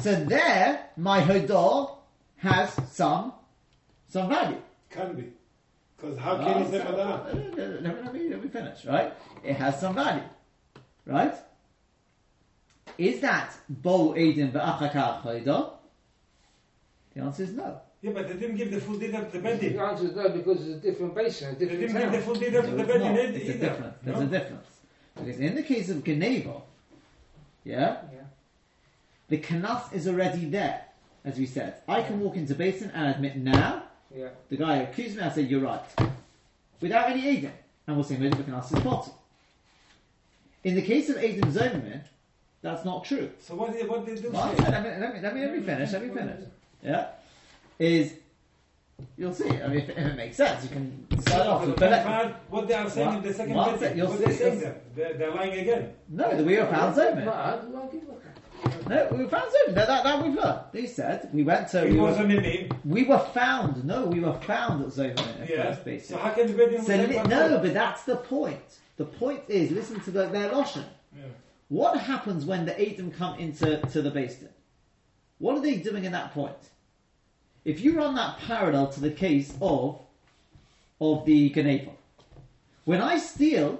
[0.01, 1.97] So there, my Hodor
[2.37, 3.33] has some
[4.07, 4.61] some value.
[4.91, 5.25] Can be.
[5.97, 6.87] Because how can Oh, you say that?
[6.87, 7.25] Madara?
[7.25, 9.13] let, me, let, me, let me finish, right?
[9.43, 10.23] It has some value,
[11.05, 11.33] right?
[12.97, 15.73] Is that Bo Adim V'achakar Hodor?
[17.15, 17.81] The answer is no.
[18.01, 20.59] Yeah, but they didn't give the full detail to the The answer is no because
[20.67, 22.25] it's a different basin, a different They different didn't give the town.
[22.25, 23.19] full detail to No, the it's Bedin not.
[23.19, 23.37] either.
[23.39, 23.95] It's a difference.
[24.03, 24.23] There's No?
[24.23, 24.67] a difference.
[25.15, 26.61] Because in the case of Geneva,
[27.63, 28.19] yeah, Yeah.
[29.29, 30.85] the Kanas is already there,
[31.25, 31.75] as we said.
[31.87, 33.83] I can walk into basin and admit now,
[34.15, 34.29] Yeah.
[34.49, 35.81] the guy accused me, I said, you're right.
[36.81, 37.51] Without any Aiden.
[37.87, 39.13] And we'll say, maybe the Kanas is bottom.
[40.63, 42.01] In the case of Aiden Zomerman,
[42.61, 43.29] that's not true.
[43.39, 44.31] So what did what did they do?
[44.31, 44.63] Well, say?
[44.69, 46.41] let, me, let, me, let, me, let me finish, let me finish.
[46.83, 47.07] Yeah?
[47.79, 48.13] Is,
[49.17, 51.67] you'll see, I mean, if, if it makes sense, you can start So after.
[51.67, 54.19] the But let, what they are saying One- in the second one Bedin, you'll what
[54.19, 54.81] see- they saying you'll- there?
[54.95, 55.93] They're, they're lying again.
[56.09, 57.25] no, the wheel found Zomerman.
[57.25, 59.75] Bad, well, give a- No, we found Zomerman.
[59.75, 60.59] That, that, that we've learned.
[60.71, 62.69] They said, we went to, It we were, wasn't a name.
[62.85, 65.63] we were found, no, we were found at Zomerman at Yeah.
[65.63, 66.09] first basis.
[66.09, 68.59] So how can the Bedin So li- no, but that's the point.
[68.97, 70.83] The point is, listen to the, their Loshen.
[71.15, 71.23] Yeah.
[71.69, 74.49] What happens when the Edom come into to the basin?
[75.37, 76.57] What are they doing in that point?
[77.69, 79.99] If you run that parallel to the case of
[80.99, 81.91] of the Geneva,
[82.85, 83.79] when I steal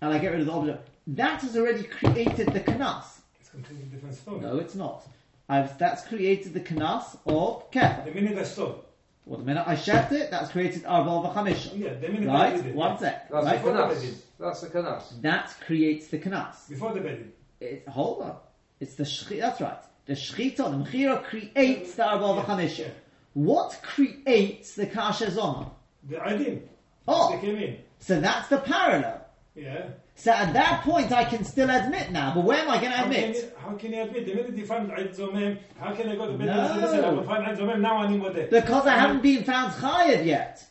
[0.00, 3.20] and I get rid of the object, that has already created the kanas.
[3.40, 4.40] It's completely different story.
[4.40, 5.06] No, it's not.
[5.48, 8.04] I've, that's created the kanas of Kefa.
[8.04, 8.84] The minute I stole.
[9.26, 11.70] Well, the minute I shaft it, that's created Arval V'chamisha.
[11.72, 12.66] Oh, yeah, the minute I did Right?
[12.66, 12.74] it.
[12.74, 12.98] One yeah.
[12.98, 13.30] sec.
[13.30, 13.62] That's Right?
[13.62, 14.02] the Before the canas.
[14.02, 14.14] Bedin.
[14.40, 15.04] That's the canas.
[15.20, 16.68] That creates the kanas.
[16.68, 17.30] Before the Bedin.
[17.60, 18.36] It, hold on.
[18.80, 19.84] It's the shchi, that's right.
[20.06, 22.90] The shchita, the mechira creates the arba Yeah, v'chamisha.
[23.34, 25.70] What creates the kasha zoma?
[26.08, 26.62] The Adim.
[27.08, 27.34] Oh.
[27.34, 27.78] They came in.
[27.98, 29.24] So that's the parallel.
[29.54, 29.86] Yeah.
[30.14, 32.96] So at that point I can still admit now, but where am I going to
[32.98, 33.36] How can, admit?
[33.36, 34.26] you, how can you admit?
[34.26, 36.60] The minute you find Eid Zomem, how can I go to Bedin No.
[36.60, 38.48] and say, listen, I'm find Eid Zomem, now I need more day.
[38.50, 40.64] Because I haven't been found chayav yet.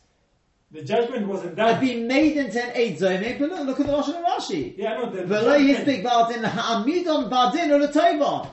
[0.72, 1.68] The judgment wasn't done.
[1.68, 4.78] I've been made into an eight zone, but look, look at the Rosh and Rashi.
[4.78, 5.10] Yeah, I know.
[5.10, 8.50] The, judgment- yisbik ba'adin ha'amidon ba'adin or the l'toivon.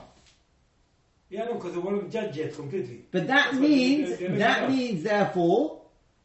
[1.29, 3.05] Yeah, know, because they weren't judged yet completely.
[3.11, 5.81] But that That's means, the- the- the that means therefore,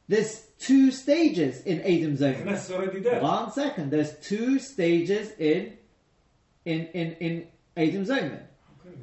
[0.08, 2.42] there's two stages in Adam zone.
[2.44, 3.20] That's already there.
[3.20, 3.90] One second.
[3.90, 5.74] There's two stages in
[6.64, 8.40] in in in Adam Zoman.
[8.80, 8.96] Okay.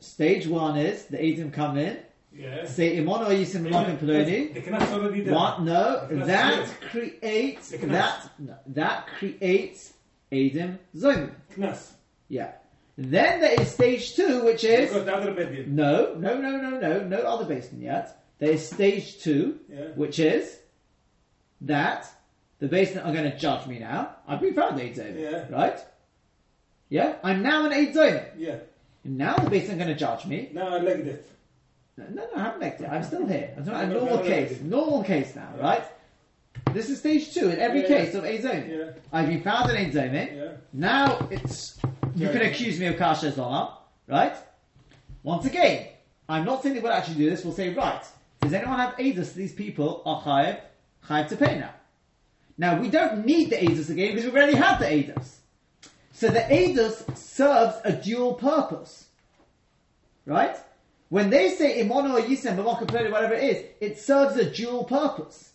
[0.00, 1.98] Stage one is the Adam come in,
[2.34, 2.66] Yeah.
[2.66, 4.64] say Imon or Yisim Malachim The Peloni.
[4.66, 5.34] Knat's already there.
[5.34, 5.62] What?
[5.62, 9.92] No, that creates that no, that creates
[10.32, 11.30] Adam Zoman.
[11.56, 11.92] Knas.
[12.28, 12.52] Yeah.
[13.00, 15.68] Then there is stage two, which is Because the other Bedin.
[15.68, 18.20] no, no, no, no, no, no other basin yet.
[18.40, 19.84] There is stage two, Yeah.
[19.94, 20.58] which is
[21.60, 22.10] that
[22.58, 24.16] the basin are going to judge me now.
[24.26, 25.44] I've been found eight Yeah.
[25.48, 25.78] right?
[26.88, 27.94] Yeah, I'm now an eight.
[28.36, 28.56] Yeah.
[29.04, 30.50] Now the basin are going to judge me.
[30.52, 31.24] Now I like that.
[31.98, 32.88] No, no, I haven't licked it.
[32.90, 33.54] I'm still here.
[33.56, 34.60] I'm talking about a No, no, normal no, no, case.
[34.60, 35.62] Normal case now, Yeah.
[35.62, 35.84] right?
[36.72, 37.88] This is stage two in every Yeah.
[37.88, 38.70] case of eight zoning.
[38.70, 38.90] Yeah.
[39.12, 40.14] I've been found an eight zoning.
[40.14, 40.34] Eh?
[40.34, 40.52] Yeah.
[40.72, 41.78] Now it's
[42.14, 42.32] you Yeah.
[42.32, 43.72] can accuse me of kasha zoma,
[44.06, 44.36] right?
[45.22, 45.88] Once again,
[46.28, 47.44] I'm not saying they will actually do this.
[47.44, 48.04] We'll say, right,
[48.40, 49.32] does anyone have Aedus?
[49.34, 50.60] These people are chayiv,
[51.06, 51.72] chayiv to pay now.
[52.58, 55.36] Now we don't need the Aedus again because we already have the Aedus.
[56.12, 59.06] So the Aedus serves a dual purpose,
[60.26, 60.56] right?
[61.08, 65.52] When they say imono or yisem, Mavaka whatever it is, it serves a dual purpose.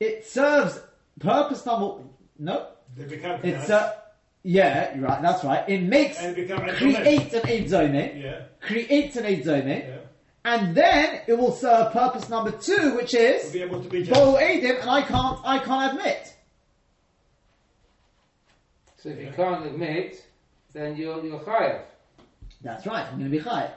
[0.00, 0.80] It serves
[1.18, 2.02] purpose number
[2.38, 3.70] no, They become it's Knas.
[3.70, 3.92] uh,
[4.42, 5.20] yeah, you're right.
[5.20, 5.68] That's right.
[5.68, 8.42] It makes And become creates an aid zoning, Yeah.
[8.60, 9.98] creates an aid zoning, Yeah.
[10.46, 14.04] and then it will serve purpose number two, which To is be able to be
[14.04, 14.64] Bo judged.
[14.64, 16.34] Adim, and I can't, I can't admit.
[18.96, 20.24] So if you can't admit,
[20.72, 21.82] then you're you're chayav.
[22.62, 23.72] That's right, I'm going to be higher.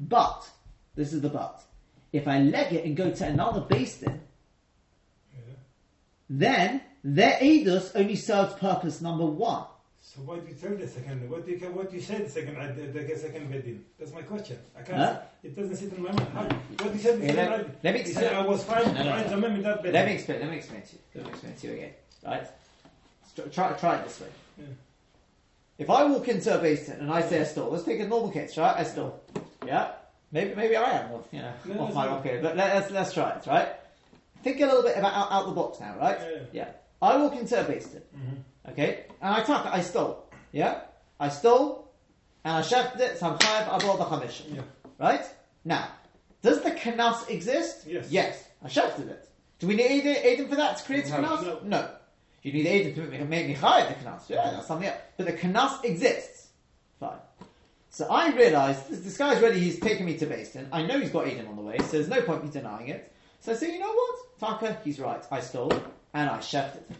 [0.00, 0.48] But,
[0.94, 1.62] this is the but.
[2.12, 4.20] If I leg it and go to another basin,
[6.28, 9.64] then their edus only serves purpose number one.
[10.02, 11.28] So why do you tell the second?
[11.28, 13.80] What do you what do you say the second uh, the, the second bedin?
[13.98, 14.58] That's my question.
[14.78, 14.98] I can't.
[14.98, 15.20] Huh?
[15.42, 16.28] It doesn't sit in my mind.
[16.32, 16.42] How,
[16.84, 17.20] what you said?
[17.20, 18.94] The Yeah, second let- ad- let me explain- I was fine.
[18.94, 19.34] No, no, right, no.
[19.36, 19.92] remember that bedin.
[19.92, 20.40] Let me explain.
[20.40, 20.98] Let me explain to you.
[21.16, 21.92] Let me explain to you again.
[22.24, 22.46] Right?
[23.34, 24.28] Try, try, try it this way.
[24.58, 24.64] Yeah.
[25.78, 28.30] If I walk into a basin and I say I stole, let's take a normal
[28.30, 28.76] case, right?
[28.78, 29.20] I stole.
[29.66, 29.92] Yeah?
[30.32, 32.22] Maybe maybe I am off, you know, No, off my not.
[32.24, 33.68] But let, let's let's try it, right?
[34.46, 36.18] Think a little bit about out, out the box now, right?
[36.20, 36.68] Yeah, yeah.
[37.02, 37.64] I walk into a
[38.16, 38.70] Mhm.
[38.70, 40.24] okay, and I it, I stole.
[40.52, 40.82] Yeah?
[41.18, 41.90] I stole
[42.44, 44.54] and I shafted it, so I'm five above the.
[44.54, 44.60] Yeah.
[45.00, 45.24] Right?
[45.64, 45.88] Now,
[46.42, 47.88] does the kanas exist?
[47.88, 48.06] Yes.
[48.08, 48.44] Yes.
[48.62, 49.28] I shafted it.
[49.58, 51.58] Do we need Aiden, for that to create a No.
[51.64, 51.90] No.
[52.42, 54.28] You need Aiden to make me, make me hide the kanas.
[54.28, 55.00] Yeah, that's something else.
[55.16, 56.50] But the kanas exists.
[57.00, 57.18] Fine.
[57.90, 60.68] So I realise this, this guy's ready, he's taking me to Basin.
[60.70, 63.12] I know he's got Aiden on the way, so there's no point me denying it.
[63.40, 64.38] So I say, you know what?
[64.40, 65.24] Tucker, he's right.
[65.30, 65.72] I stole
[66.14, 66.96] and I shafted it.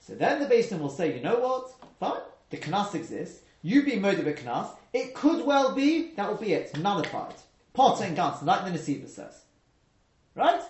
[0.00, 1.70] So then the Basin will say, you know what?
[2.00, 2.22] Fine.
[2.50, 3.40] The Knas exists.
[3.62, 4.68] You be murdered with Knas.
[4.92, 6.76] It could well be, that will be it.
[6.78, 7.34] Nullified.
[7.74, 9.42] Potter and Ganson, like the Nasiba says.
[10.34, 10.62] Right?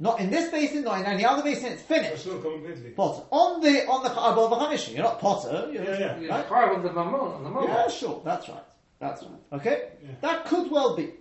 [0.00, 2.22] Not in this basin, not in any other basin, it's finished.
[2.22, 2.90] sure, completely.
[2.90, 3.22] Potter.
[3.32, 4.94] On the, on the Abba Hamisha.
[4.94, 5.70] You're not Potter.
[5.72, 6.18] You're, Yeah, yeah.
[6.20, 6.48] You're Right?
[6.48, 7.66] chayav on the mamon on the mamon.
[7.66, 8.22] Yeah, sure.
[8.24, 8.62] That's right.
[9.00, 9.40] That's right.
[9.60, 9.88] Okay?
[10.02, 10.10] Yeah.
[10.20, 11.14] That could well be.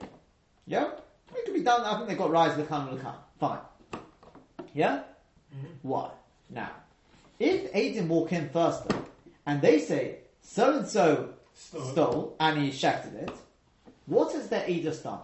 [0.68, 0.90] Yeah?
[1.36, 1.84] It could be done.
[1.84, 3.16] I think they've got rise of the Khan and the Khan.
[3.40, 3.60] Fine.
[4.74, 5.04] Yeah?
[5.56, 5.68] Mhm.
[5.82, 6.10] Why?
[6.50, 6.72] Now,
[7.40, 9.06] if Aiden walk in first though,
[9.46, 12.36] and they say, so and so Stole.
[12.40, 13.32] and he shafted it,
[14.06, 15.20] what has their Aida done?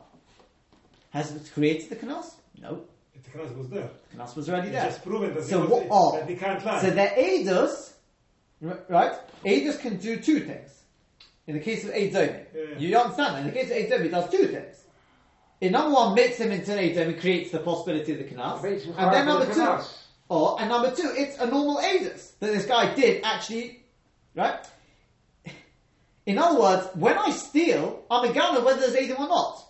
[1.12, 2.34] Has it created the Knas?
[2.62, 2.82] No.
[3.14, 3.90] The Knas was there.
[4.12, 4.86] The Knas was already He there.
[4.86, 6.12] just proven that, So was, what- oh.
[6.20, 6.82] that he can't lie.
[6.82, 7.94] So their Eidos,
[8.62, 9.14] right?
[9.46, 10.70] Eidos can do two things.
[11.46, 12.46] In the case of Eidomi.
[12.56, 12.78] Yeah.
[12.78, 13.40] You understand that?
[13.42, 14.83] In the case of Eidomi, it does two things.
[15.62, 18.64] In number one, makes him into an and creates the possibility of the Knas.
[18.64, 19.98] And then number the two, kanas.
[20.28, 23.84] or, and number two, it's a normal Eidos that this guy did actually,
[24.36, 24.66] right?
[26.26, 29.64] In other words, when I steal, I'm a gunner whether there's Eidim or not.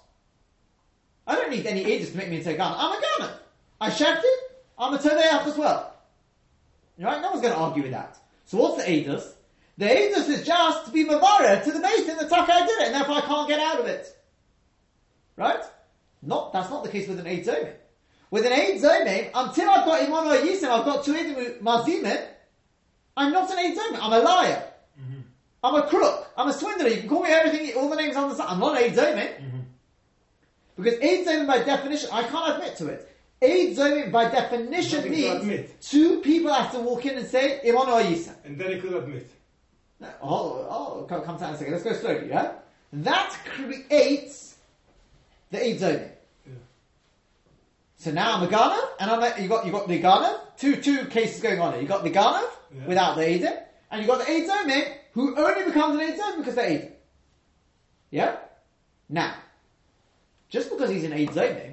[1.25, 2.75] I don't need any Eidos to make me into a gunner.
[2.77, 3.39] I'm a gunner.
[3.79, 4.31] I shafted,
[4.77, 5.95] I'm a Todeach as well.
[6.99, 7.21] Right?
[7.21, 8.17] No one's going to argue with that.
[8.45, 9.33] So what's the Eidos?
[9.77, 12.81] The Eidos is just to be Mavara to the base in the Taka I did
[12.81, 14.15] it, and therefore I can't get out of it.
[15.35, 15.63] Right?
[16.21, 17.73] Not, that's not the case with an Eid Zomim.
[18.31, 22.25] With an Eid Zomim, until I've got Imam or Yisem, I've got two Eidim Mazimim,
[23.17, 24.63] I'm not an Eid Zomim, I'm a liar.
[24.99, 25.21] Mhm.
[25.63, 26.31] I'm a crook.
[26.37, 26.89] I'm a swindler.
[26.89, 28.47] You can call me everything, all the names on the side.
[28.49, 29.35] I'm not an Eid Zomim.
[29.39, 29.63] Mhm.
[30.77, 33.09] Because Eid Zomim by definition, I can't admit to it.
[33.41, 35.81] Eid Zomim by definition Nothing means admit.
[35.81, 38.33] two people have to walk in and say, Imam or Yisem.
[38.45, 39.29] And then he could admit.
[39.99, 41.73] No, oh, oh, come, come down a second.
[41.73, 42.53] Let's go slowly, yeah?
[42.93, 44.52] That creates
[45.53, 46.09] the Eid Zomim.
[46.47, 46.53] Yeah.
[47.97, 50.75] So now I'm a Ghana, and I'm a, you got you got the Ghana, two
[50.81, 51.81] two cases going on here.
[51.81, 52.43] You got the Ghana
[52.75, 52.85] Yeah.
[52.87, 53.57] without the Eidim,
[53.91, 56.91] and you got the Eid Zomim who only becomes an Eid Zomim because they're Eidim.
[58.09, 58.35] Yeah?
[59.09, 59.35] Now,
[60.49, 61.71] just because he's an Eid Zomim, eh?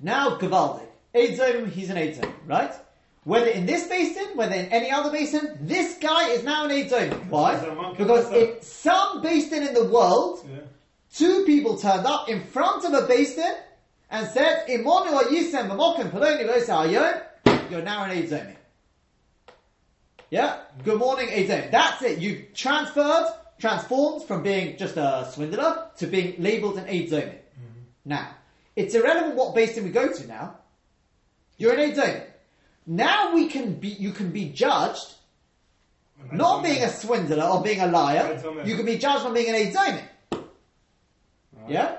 [0.00, 0.82] now Gavaldi,
[1.14, 2.72] Eid Zomim, he's an Eid Zomim, right?
[3.24, 6.90] Whether in this basin, whether in any other basin, this guy is now an Eid
[6.90, 7.28] Zomim.
[7.28, 7.54] Why?
[7.58, 10.60] He's a monkey Because in some basin in the world, Yeah.
[11.14, 13.54] Two people turned up in front of a basin
[14.10, 18.56] and said, Imonu Yisem Mamokim Poloni Ayom, you're now an Eid Zomi.
[20.30, 20.60] Yeah?
[20.84, 21.70] Good morning, Eid Zomi.
[21.70, 22.18] That's it.
[22.18, 27.36] You've transferred, transformed from being just a swindler to being labelled an Eid Zomi.
[28.04, 28.34] Now,
[28.76, 30.56] it's irrelevant what basin we go to now.
[31.58, 32.24] You're an Eid Zomi.
[32.86, 35.14] Now we can be, you can be judged
[36.32, 39.54] not being a swindler or being a liar, you can be judged on being an
[39.54, 39.72] Eid
[41.70, 41.74] Zomi.
[41.74, 41.96] Yeah?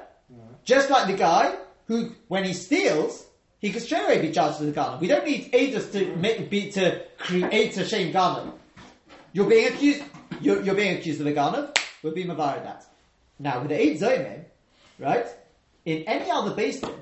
[0.63, 1.55] Just like the guy
[1.88, 3.25] who, when he steals,
[3.60, 4.97] he could straight away be judged as the gunner.
[4.99, 8.51] We don't need Aiders to make, be, to create a shame gunner.
[9.34, 10.03] You're being accused,
[10.41, 11.71] you're, you're being accused of a gunner,
[12.03, 12.86] we'll be mavar that.
[13.39, 14.43] Now, with the Eid Zomim,
[14.99, 15.27] right,
[15.86, 16.93] in any other basin,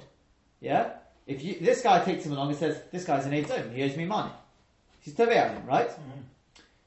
[0.61, 0.91] yeah,
[1.27, 3.83] if you, this guy takes him along and says, this guy's an Eid Zomim, he
[3.83, 4.31] owes me money.
[5.01, 5.89] He's Toveyanim, right?
[5.89, 6.21] Mm-hmm.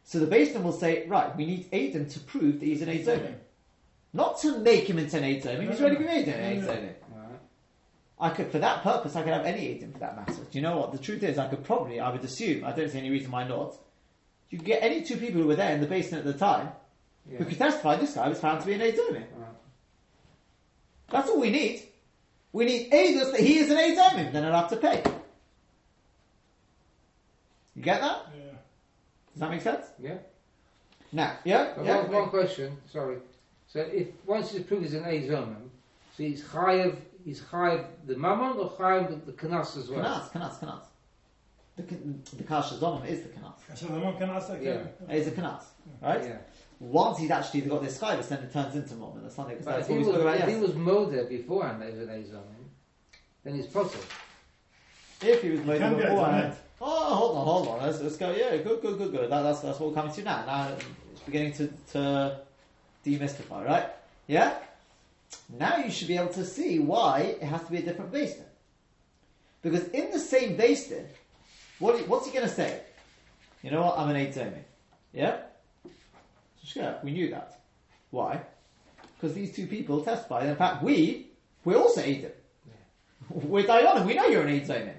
[0.05, 3.07] So the basin will say, right, we need Aiden to prove that he's an Eid
[3.07, 3.35] Zomim.
[4.13, 6.95] Not to make him into an Eid Zomim, he's already been made an Eid Zomim.
[8.23, 10.45] I could, for that purpose, I could have any Aiden for that matter.
[10.49, 10.93] Do you know what?
[10.93, 13.43] The truth is, I could probably, I would assume, I don't see any reason why
[13.43, 13.75] not.
[14.49, 16.69] You could get any two people who were there in the basement at the time
[17.29, 19.25] who could testify this guy was found to be an Aiden.
[21.11, 21.83] That's all we need.
[22.53, 25.03] We need Eidos that he is an Eidomim, then I'll have to pay.
[27.75, 28.27] You get that?
[28.37, 28.53] Yeah.
[29.33, 29.87] Does that make sense?
[30.01, 30.19] Yeah.
[31.11, 31.75] Now, yeah?
[31.83, 32.03] Yeah?
[32.03, 33.17] one, one question, sorry.
[33.73, 35.71] So if once he's approved as an A zoman,
[36.15, 40.05] so he's chayev, he's chayev the mammon or chayev the, the kanas as well.
[40.05, 40.83] Kanas, kanas, kanas.
[41.77, 41.83] The
[42.37, 43.55] the kasha domim is the kanas.
[43.75, 44.85] So the mom kanas, okay.
[45.09, 45.63] yeah, is a kanas,
[46.03, 46.23] right?
[46.23, 46.37] Yeah.
[46.81, 49.57] Once he's actually got this chayev, then it turns into mom, and that's something.
[49.59, 50.35] That's what we spoke about.
[50.35, 50.51] If yes.
[50.51, 52.71] he was moder beforehand as an A's Roman,
[53.43, 54.05] then he's possible.
[55.23, 56.55] If he was moder beforehand.
[56.85, 57.87] Oh, hold on, hold on.
[57.87, 58.35] Let's, let's go.
[58.37, 59.31] Yeah, good, good, good, good.
[59.31, 60.45] That, that's that's what we're coming to now.
[60.45, 60.77] Now
[61.13, 62.41] it's beginning to, to
[63.05, 63.87] demystify, right?
[64.27, 64.55] Yeah.
[65.59, 68.35] Now you should be able to see why it has to be a different base
[68.35, 68.47] then.
[69.63, 71.07] Because in the same base then,
[71.79, 72.81] what, what's he going to say?
[73.63, 73.99] You know what?
[73.99, 74.63] I'm an eight zomi.
[75.13, 75.39] Yeah.
[75.85, 75.91] So
[76.65, 77.61] sure, we knew that.
[78.11, 78.41] Why?
[79.15, 80.49] Because these two people testified.
[80.49, 81.29] In fact, we
[81.65, 82.27] we're also eight.
[83.31, 84.05] We're Dayanim.
[84.05, 84.95] We know you're an eight zomi.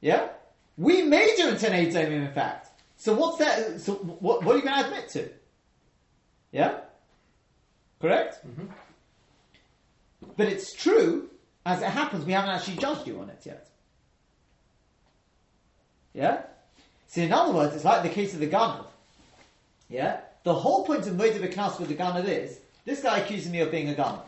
[0.00, 0.28] Yeah?
[0.76, 2.68] We made you into an eight zomim, in fact.
[2.96, 3.80] So what's that?
[3.80, 5.28] So what, what are you going to admit to?
[6.54, 6.78] Yeah?
[8.00, 8.46] Correct?
[8.46, 8.68] Mhm.
[10.36, 11.28] But it's true,
[11.66, 13.68] as it happens, we haven't actually judged you on it yet.
[16.12, 16.42] Yeah?
[17.08, 18.86] See, in other words, it's like the case of the Ganav.
[19.88, 20.20] Yeah?
[20.44, 23.72] The whole point of Moed Knas with the Ganav is, this guy accuses me of
[23.72, 24.22] being a Ganav.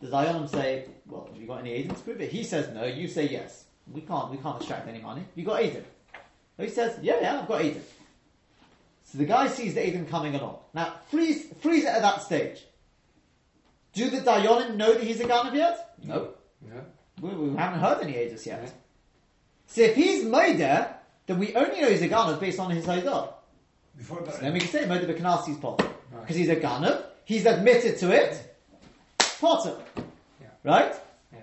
[0.00, 2.30] Dayanim say, well, have you got any agents to prove it?
[2.30, 3.64] He says no, you say yes.
[3.92, 5.24] We can't, we can't extract any money.
[5.34, 5.82] You got Aiden.
[6.56, 7.82] He says, yeah, yeah, I've got Aiden.
[9.12, 10.60] So the guy sees the Aiden coming along.
[10.72, 12.64] Now, freeze, freeze it at that stage.
[13.92, 15.96] Do the Dayanim know that he's a Ganav yet?
[16.02, 16.30] No.
[16.66, 16.80] Yeah.
[17.20, 18.62] We, we haven't heard any Aegis yet.
[18.62, 18.70] Yeah.
[19.66, 20.94] So if he's Moeder,
[21.26, 23.34] then we only know he's a Ganav based on his Haidah.
[23.98, 24.36] Before that.
[24.36, 25.90] So then we can say Moeder Bekanasi's Potter.
[26.18, 28.56] Because he's a Ganav, he's admitted to it,
[29.38, 29.76] Potter.
[30.40, 30.46] Yeah.
[30.64, 30.94] Right?
[31.34, 31.40] Yeah.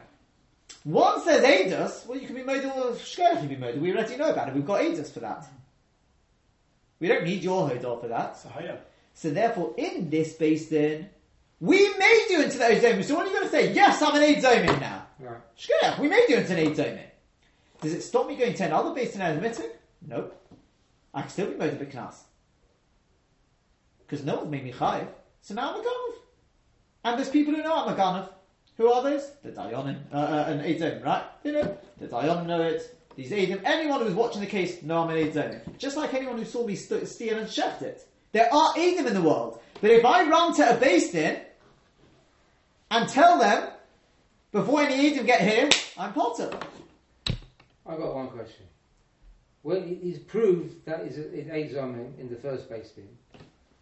[0.86, 3.80] One says Aedis, well you can be Moeder or Shker can be Moeder.
[3.80, 4.56] We already know about it.
[4.56, 5.46] We've got Aedis for that.
[7.00, 8.38] We don't need your hodor for that.
[9.14, 11.10] So therefore, in this space then,
[11.60, 13.04] we made you into the Ozomin.
[13.04, 13.74] So what are you going to say?
[13.74, 15.08] Yes, I'm an Ozomin now.
[15.20, 15.42] Right.
[15.58, 17.06] Shkirach, we made you into an Ozomin.
[17.82, 19.80] Does it stop me going to another base in Adamitic?
[20.06, 20.36] Nope.
[21.14, 22.16] I can still be made a bit knas.
[24.00, 25.08] Because no one's made me chayiv.
[25.42, 26.14] So now I'm a ganav,
[27.04, 28.30] And there's people who know I'm a ganov.
[28.78, 29.30] Who are those?
[29.44, 31.24] The Dayanim, uh, uh, an Edom, right?
[31.44, 35.10] You know, the Dayanim know it, these Eidim, anyone who's watching the case, know I'm
[35.10, 35.62] an.
[35.78, 38.08] Just like anyone who saw me st- steal and chef it.
[38.32, 39.60] There are Eidim in the world.
[39.82, 41.42] But if I run to a base din
[42.90, 43.72] and tell them,
[44.54, 46.50] before any Eidim get here, I'm Potter.
[47.86, 48.66] I've got one question.
[49.64, 52.94] Well, he's proved that he's in Azomim in the first base.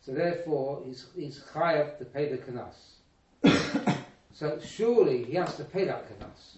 [0.01, 3.97] So therefore, he's, he's chayav to pay the kanas.
[4.33, 6.57] so surely he has to pay that kanas.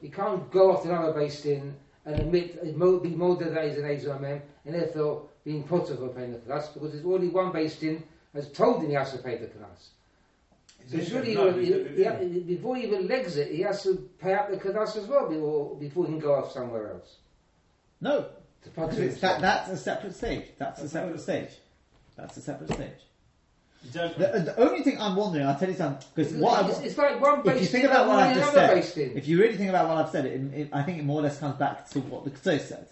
[0.00, 1.76] He can't go off to another base team
[2.06, 6.32] and admit, mo- be molded that he's an Azomim and therefore being put of paying
[6.32, 8.02] the kanas because there's only one based in
[8.34, 9.88] has told him he has to pay the kanas.
[10.88, 13.96] So surely, No, he, he- he, he, before he even legs it, he has to
[14.20, 17.16] pay out the kanas as well before, before he can go off somewhere else.
[18.00, 18.26] No,
[18.62, 20.44] To put because it's that, that's a separate stage.
[20.58, 21.50] That's a separate stage.
[22.16, 23.00] That's a separate stage.
[23.92, 24.32] Judgment.
[24.32, 26.98] The, the only thing I'm wondering, I'll tell you something, because what I, it's, it's
[26.98, 28.78] like one if you think about what I've just said,
[29.16, 31.22] if you really think about what I've said, it, it, I think it more or
[31.22, 32.88] less comes back to what the Ketzos said.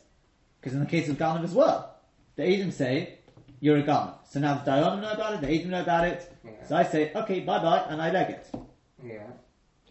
[0.61, 1.97] Because in the case of Ganav as well,
[2.37, 3.19] the Edom say,
[3.61, 4.15] you're a Ganav.
[4.31, 6.33] So now the Dayanim know about it, the Edom know about it.
[6.45, 6.51] Yeah.
[6.69, 8.47] So I say, okay, bye bye, and I leg it.
[9.05, 9.27] Yeah,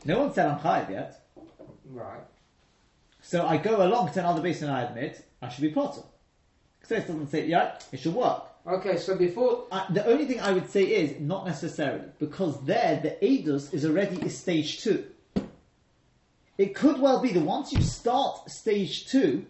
[0.06, 1.22] No one said I'm Chayiv yet.
[1.90, 2.22] right.
[3.22, 6.02] So I go along to another base and I admit, I should be Potter.
[6.84, 8.44] Ketzos doesn't say, yeah, it should work.
[8.66, 13.00] Okay, so before Uh, the only thing I would say is not necessarily because there
[13.02, 15.06] the Eidos is already a stage two.
[16.58, 19.46] It could well be that once you start stage two,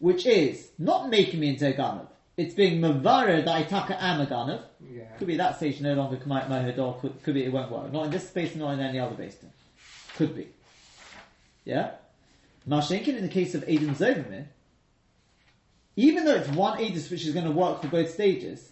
[0.00, 4.20] which is not making me into a Ganav, it's being Mavara that I taka am
[4.20, 4.60] a Ganav.
[4.92, 7.70] yeah, Could be that stage no longer my, my Hadar, could, could be it won't
[7.70, 7.90] work.
[7.90, 9.36] Not in this space, not in any other base.
[10.16, 10.48] Could be.
[11.64, 11.92] Yeah?
[12.68, 14.46] Mashenkin in the case of Aiden Zoverman,
[15.96, 18.70] even though it's one Aedis which is going to work for both stages,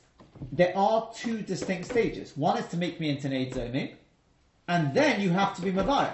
[0.52, 2.36] there are two distinct stages.
[2.36, 3.94] One is to make me into an Aid Zomi,
[4.68, 6.12] and then you have to be Mavara.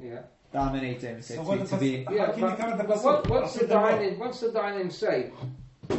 [0.00, 0.20] yeah,
[0.52, 2.04] That I'm an Aid Zomi, so, So to, what to does- be.
[2.04, 2.32] How yeah.
[2.32, 3.90] can But, the but what, what's the After the law.
[3.90, 4.18] dining?
[4.18, 5.30] What's the dining say?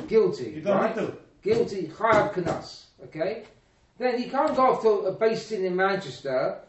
[0.08, 0.96] Guilty, You don't right?
[0.96, 1.18] need to.
[1.42, 2.86] Guilty, chayav kanas.
[3.06, 3.44] Okay,
[3.98, 6.60] then he can't go off to a base in in Manchester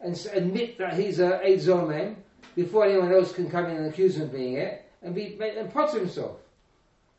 [0.00, 2.16] and admit that he's an a Eidzomem
[2.56, 5.72] before anyone else can come in and accuse him of being it and be and
[5.72, 6.38] potter himself.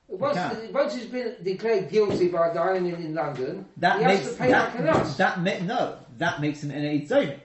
[0.09, 0.73] Once, can't.
[0.73, 4.37] once he's been declared guilty by dining in, in London, That he makes has to
[4.37, 5.17] pay that, that, kanas.
[5.17, 7.37] that ma- no, that makes him an Aid Zomi.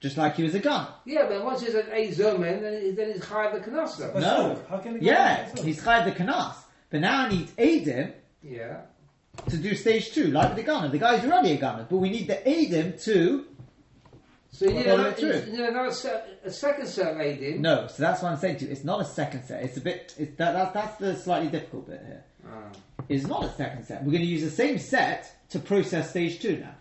[0.00, 0.86] just like he was a gun.
[1.06, 3.96] Yeah, but once he's an eight zomen, then, then he's chayav the kanas.
[3.98, 4.18] though.
[4.20, 4.60] No.
[4.68, 6.56] how can he Yeah, get he's chayav the kanas,
[6.90, 8.12] but now I need Adim
[8.42, 8.80] Yeah.
[9.48, 10.88] to do stage two, like with the gunner.
[10.88, 13.46] The guy's already a gunner, but we need the Adim to
[14.52, 17.86] So you another, it you need another set, a second set of no.
[17.86, 18.70] So that's what I'm saying to you.
[18.70, 19.62] It's not a second set.
[19.64, 20.14] It's a bit.
[20.18, 22.24] It's that, that that's the slightly difficult bit here.
[22.46, 22.64] Ah.
[23.08, 24.04] It's not a second set.
[24.04, 26.74] We're going to use the same set to process stage two now,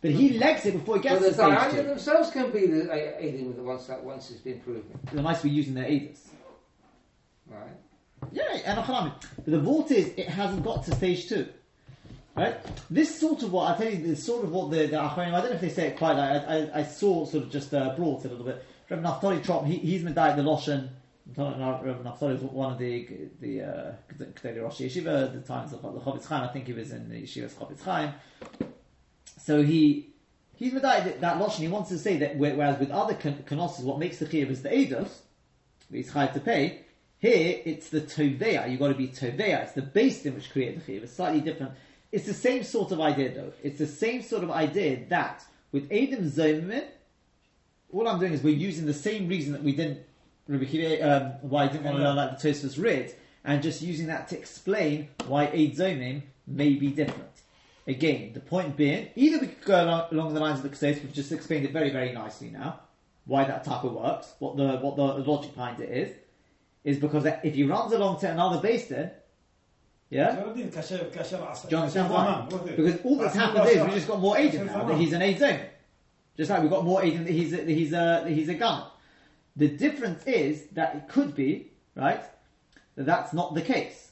[0.00, 1.82] but he legs it before he gets the to stage Dayanim two.
[1.82, 5.42] themselves can be the eidim with the once that once it's been proven, They might
[5.42, 6.28] be using their Adis.
[7.48, 7.60] right?
[8.30, 11.48] Yeah, and But the vault is, it hasn't got to stage two.
[12.40, 12.56] Right?
[12.88, 15.40] This sort of what, I tell you, this sort of what the, the Acharonim, I
[15.42, 17.74] don't know if they say it quite like, I, I, I saw sort of just
[17.74, 18.64] uh, brought a little bit.
[18.88, 20.88] Rabbi Naftali Trop, he, he's Medayik the Loshen,
[21.36, 26.00] Rabbi Naftali was one of the, the, uh, Rosh Yeshiva at the times of the
[26.00, 28.14] Chofetz Chaim, I think he was in the Yeshiva's Chofetz Chaim.
[29.38, 30.08] So he,
[30.56, 33.18] he's Medayik that, Loshen, he wants to say that whereas with other
[33.50, 35.10] Knossos, what makes the Chiyuv is the Eidos,
[35.92, 36.86] he's high to pay.
[37.18, 38.70] Here, it's the Tovea.
[38.70, 39.64] You've got to be Tovea.
[39.64, 41.02] It's the base in which created the Chiyuv.
[41.02, 41.72] It's slightly different.
[42.12, 43.52] It's the same sort of idea, though.
[43.62, 46.84] It's the same sort of idea that with Adam Zomin,
[47.92, 50.00] all I'm doing is we're using the same reason that we didn't,
[51.02, 54.28] um, why I didn't want to learn like the Tosfos Rid, and just using that
[54.28, 57.30] to explain why Eid Zomim may be different.
[57.86, 61.02] Again, the point being, either we could go along, along the lines of the Ketzos,
[61.02, 62.80] we've just explained it very, very nicely now,
[63.24, 66.16] why that type of works, what the what the logic behind it is,
[66.84, 69.10] is because if he runs along to another basin,
[70.10, 70.34] yeah?
[70.34, 72.46] Do you understand why?
[72.50, 75.62] Because all that's happened is we've just got more agent now that he's an agent.
[76.36, 78.84] Just like we've got more agent that he's a, he's a, he's a gun.
[79.56, 82.22] The difference is that it could be, right,
[82.96, 84.10] that that's not the case.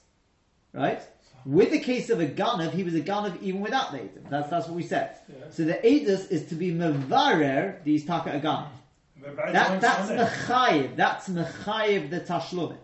[0.73, 1.03] Right?
[1.45, 4.31] With the case of a ganav, he was a ganav even without the agent.
[4.31, 5.17] That's, that's what we said.
[5.29, 5.47] Yeah.
[5.51, 10.95] So the agent is to be mevarer these taka a That, that's mechayiv.
[10.95, 12.77] That's mechayiv the tashlumin.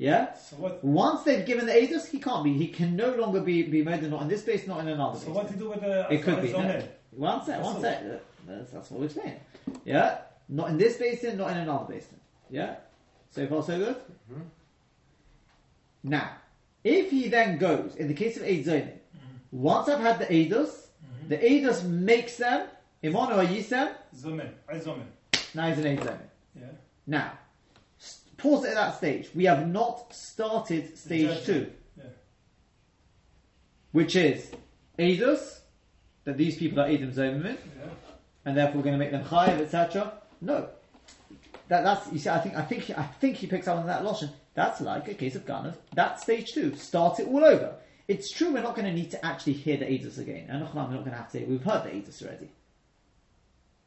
[0.00, 0.04] Okay.
[0.10, 0.34] Yeah?
[0.34, 0.82] So what?
[0.84, 2.52] Once they've given the Adus, he can't be.
[2.54, 5.26] He can no longer be, be murdered, not in this base, not in another So
[5.26, 5.34] base.
[5.34, 6.12] what to do with the?
[6.12, 6.52] It could be.
[6.52, 6.58] No.
[6.58, 6.88] Zomer?
[7.12, 8.22] One sec, one That's sec.
[8.46, 9.38] That's, that's what we're saying.
[9.84, 10.18] Yeah?
[10.48, 12.18] Not in this basin, not in another basin.
[12.50, 12.76] Yeah?
[13.30, 13.96] So far, so good?
[13.96, 14.42] Mm-hmm.
[16.04, 16.32] Now,
[16.84, 19.36] if he then goes, in the case of Eid Zonin, mm-hmm.
[19.52, 21.28] once I've had the Eidos, mm-hmm.
[21.28, 22.66] the Eidos makes them,
[23.04, 24.50] Imon or Yisem, Zomer.
[24.68, 25.04] I zomer.
[25.54, 26.18] now he's an Eid Zonin.
[26.58, 26.66] Yeah.
[27.06, 27.41] Now, s-
[28.42, 29.30] pause at that stage.
[29.34, 32.04] We have not started stage two, Yeah.
[33.92, 34.50] which is
[34.98, 35.60] Eidos,
[36.24, 37.84] that these people are Eidim Zonin, Yeah.
[38.44, 40.12] and therefore we're going to make them chayiv, etc.
[40.40, 40.68] No,
[41.68, 42.30] that, that's you see.
[42.30, 44.30] I think I think I think he picks up on that lotion.
[44.54, 45.76] That's like a case of Ganav.
[45.94, 46.74] That's stage two.
[46.76, 47.76] Start it all over.
[48.08, 48.52] It's true.
[48.52, 51.04] We're not going to need to actually hear the Eidos again, and we're not going
[51.04, 51.44] to have to.
[51.44, 52.50] We've heard the Eidos already.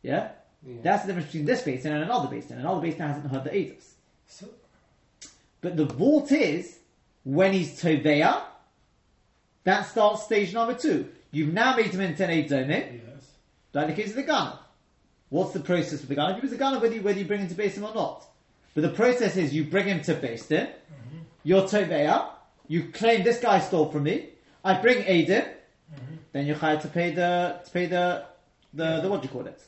[0.01, 0.31] Yeah?
[0.65, 0.77] Yeah.
[0.81, 2.57] that's the difference between this basin and another basin.
[2.59, 3.83] Another basin hasn't heard the Eidos.
[4.27, 4.47] So
[5.61, 6.79] But the vault is
[7.23, 8.41] when he's Tovea.
[9.63, 11.09] That starts stage number two.
[11.31, 13.01] You've now made him into an Eidomit.
[13.07, 13.31] yes.
[13.73, 14.59] Like the case of the gunner.
[15.29, 16.35] What's the process with the gunner?
[16.35, 18.25] If he was a gunner, whether you, whether you bring him to Basin or not.
[18.73, 21.19] But the process is you bring him to Basin, mm-hmm.
[21.43, 22.27] you're Toveya,
[22.67, 24.29] you claim this guy stole from me,
[24.63, 26.15] I bring Aiden, mm-hmm.
[26.33, 28.25] then you're hired to pay the, to pay the,
[28.73, 29.61] the, the what do you call it?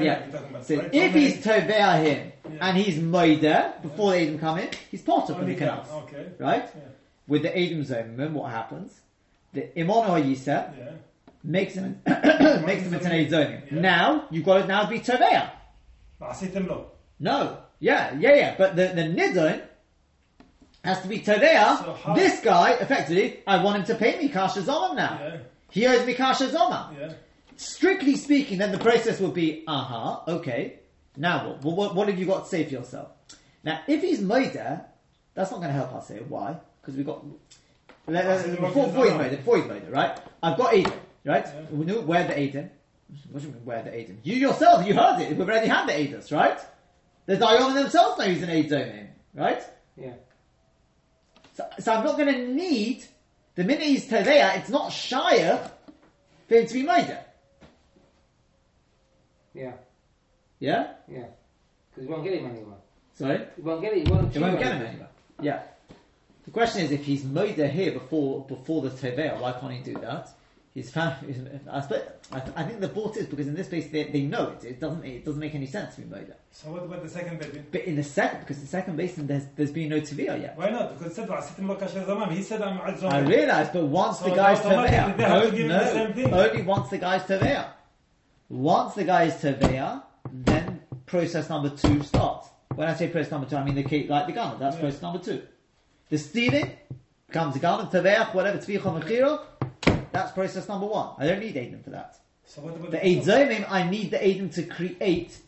[0.00, 0.62] yeah.
[0.62, 0.90] So right?
[0.92, 2.68] if he's tovea him yeah.
[2.68, 4.20] and he's moida before yeah.
[4.20, 5.90] the Edom come in, he's part of the kanas.
[5.90, 6.26] Okay.
[6.38, 6.68] Right?
[6.74, 6.82] Yeah.
[7.26, 9.00] With the Adam zomim, what happens?
[9.52, 10.90] The imono or yeah.
[11.42, 13.72] makes him makes him into an zomim.
[13.72, 14.66] Now you've got it.
[14.66, 15.50] Now be tovea.
[17.20, 17.58] No.
[17.78, 18.14] Yeah.
[18.18, 18.34] Yeah.
[18.34, 18.54] Yeah.
[18.58, 19.62] But the the nidon
[20.84, 21.78] has to be tovea.
[21.78, 25.38] So this guy effectively, I want him to pay me kasha zomim now.
[25.70, 27.14] He owes me kasha zomim.
[27.56, 30.80] Strictly speaking, then the process would be, uh-huh, okay.
[31.16, 31.76] Now what?
[31.76, 31.94] What?
[31.94, 33.08] What have you got to say for yourself?
[33.62, 34.84] Now, if he's Moida,
[35.34, 36.22] that's not going to help us here.
[36.28, 36.56] Why?
[36.80, 37.24] Because we've got...
[38.06, 39.14] Let, let- the before, before he's.
[39.14, 40.18] Moida, before he's Moida, right?
[40.42, 41.46] I've got Aiden, right?
[41.46, 41.62] Yeah.
[41.70, 42.68] We knew where the Aiden.
[43.30, 44.16] What do you mean, where the Aiden?
[44.22, 45.30] You yourself, you heard it.
[45.30, 46.58] We've already had the Aidus, right?
[47.26, 49.62] The Dayanim themselves know he's an Aid right?
[49.96, 50.14] Yeah.
[51.54, 53.04] So, so I'm not going to need
[53.54, 55.70] the minute he's Tadea, it's not Shire
[56.48, 57.20] for him to be Moida.
[59.54, 59.72] Yeah.
[60.58, 60.92] Yeah?
[61.08, 61.26] Yeah.
[61.90, 62.78] Because you won't get him anymore.
[63.14, 63.40] Sorry?
[63.56, 64.06] You won't get him.
[64.06, 65.08] You won't, you won't get him anymore.
[65.40, 65.62] Yeah.
[66.44, 69.98] The question is, if he's moida here before before the tovea, why can't he do
[70.00, 70.28] that?
[70.74, 71.24] He's found.
[71.24, 71.38] He's,
[71.70, 72.02] I, suppose,
[72.32, 74.64] I, th- I, think the bought is because in this case they, they know it.
[74.64, 75.04] It doesn't.
[75.04, 76.34] It doesn't make any sense to be moida.
[76.50, 77.64] So what about the second basin?
[77.70, 80.58] But in the second, because the second basin, there's there's been no tovea yet.
[80.58, 80.98] Why not?
[80.98, 81.28] Because said
[82.32, 83.12] He said I'm adzom.
[83.12, 87.73] I realize, but once so the guy's tovea, only, only once the guy's tovea.
[88.48, 92.48] Once the guy is Teveya, then process number two starts.
[92.74, 94.58] When I say process number two, I mean the key, like the garment.
[94.60, 94.82] That's Yeah.
[94.82, 95.42] process number two.
[96.10, 96.70] The stealing
[97.26, 99.40] becomes a garment, Teveya, whatever, Tzvicha Mechira,
[100.12, 101.10] that's process number one.
[101.18, 102.18] I don't need Aiden for that.
[102.44, 105.38] So what about The Eid Zomim, I need the Aiden to create,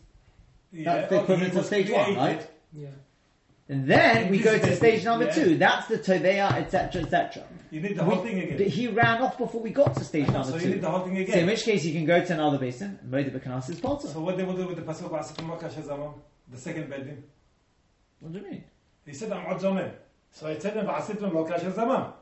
[0.71, 2.49] Yeah, that's the okay, equivalent it to stage one, right?
[2.73, 2.87] Yeah.
[3.69, 5.33] And then we go to stage number yeah.
[5.33, 5.57] two.
[5.57, 7.43] That's the Teveya, etc., etc.
[7.69, 8.57] You need the We- thing again.
[8.57, 10.67] But he ran off before we got to stage number so two.
[10.67, 12.97] you need the whole thing So in which case you can go to another basin,
[13.09, 14.07] Moed Bekanas is Potter.
[14.07, 16.13] So what they will do with the pasuk Shazamam,
[16.49, 17.23] the second bedroom?
[18.19, 18.63] What do you mean?
[19.05, 19.91] He said I'm Zomen.
[20.31, 22.13] So I tell them Makkah Shazamam.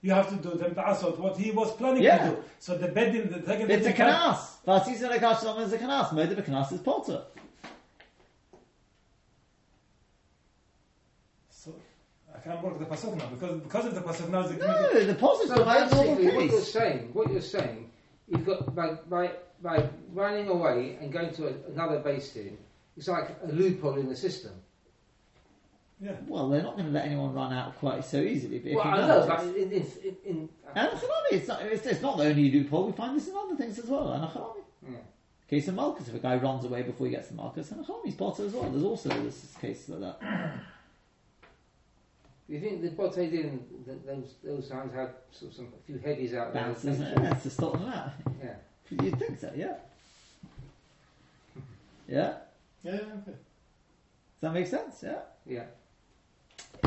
[0.00, 2.30] You have to do them ta'asot, what he was planning Yeah.
[2.30, 2.44] to do.
[2.60, 4.58] So the bedroom, the second It's a Kanas.
[4.64, 6.10] Vasisa Lekash Shalom is a Kanas.
[6.10, 7.22] Moed Bekanas is Potter.
[11.50, 11.74] So
[12.32, 14.42] I can't work the pasuk now because because of the pasuk now.
[14.42, 17.90] The No, the Potter's So the right normal basically, what you're saying, what you're saying,
[18.28, 19.32] you've got by by
[19.62, 22.56] by running away and going to a, another base in,
[22.96, 24.52] it's like a loophole in the system.
[26.00, 26.12] Yeah.
[26.28, 28.60] Well, they're not going to let anyone run out quite so easily.
[28.60, 30.48] But if well, you I don't, know, it's- but in in, in, in
[31.32, 32.86] it's not, it's, it's not the only loophole.
[32.86, 34.12] We find this in other things as well.
[34.12, 34.98] And yeah.
[35.50, 38.14] Case of Malchus, if a guy runs away before he gets to Malchus, and Hanami's
[38.14, 38.70] Potter as well.
[38.70, 40.60] There's also this case like that.
[42.48, 45.96] You think the Bote did th- those those times had sort of some a few
[45.96, 46.64] headies out there?
[46.64, 47.18] Bounce, isn't it?
[47.22, 48.12] Yeah, to stop them out.
[48.42, 48.54] Yeah.
[48.90, 49.74] You'd think so, yeah.
[52.08, 52.36] Yeah?
[52.82, 53.02] Yeah, okay.
[53.26, 55.02] Does that make sense?
[55.02, 55.18] Yeah.
[55.46, 55.64] Yeah.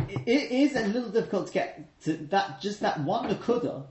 [0.09, 3.83] It, it is a little difficult to get to that, just that one Nakuda,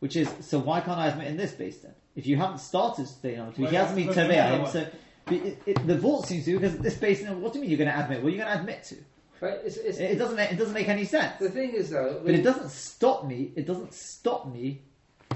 [0.00, 1.94] which is, so why can't I admit in this base then?
[2.16, 4.86] If you haven't started state number two, Well, he hasn't been because the other so
[5.34, 7.78] it, it, the vault seems to, be because this base, what do you mean you're
[7.78, 8.22] going to admit?
[8.22, 8.96] What are you going to admit to?
[9.42, 11.36] But it's, it's It, it doesn't, it doesn't make any sense.
[11.40, 12.20] the thing is though.
[12.24, 14.82] But it doesn't stop me, it doesn't stop me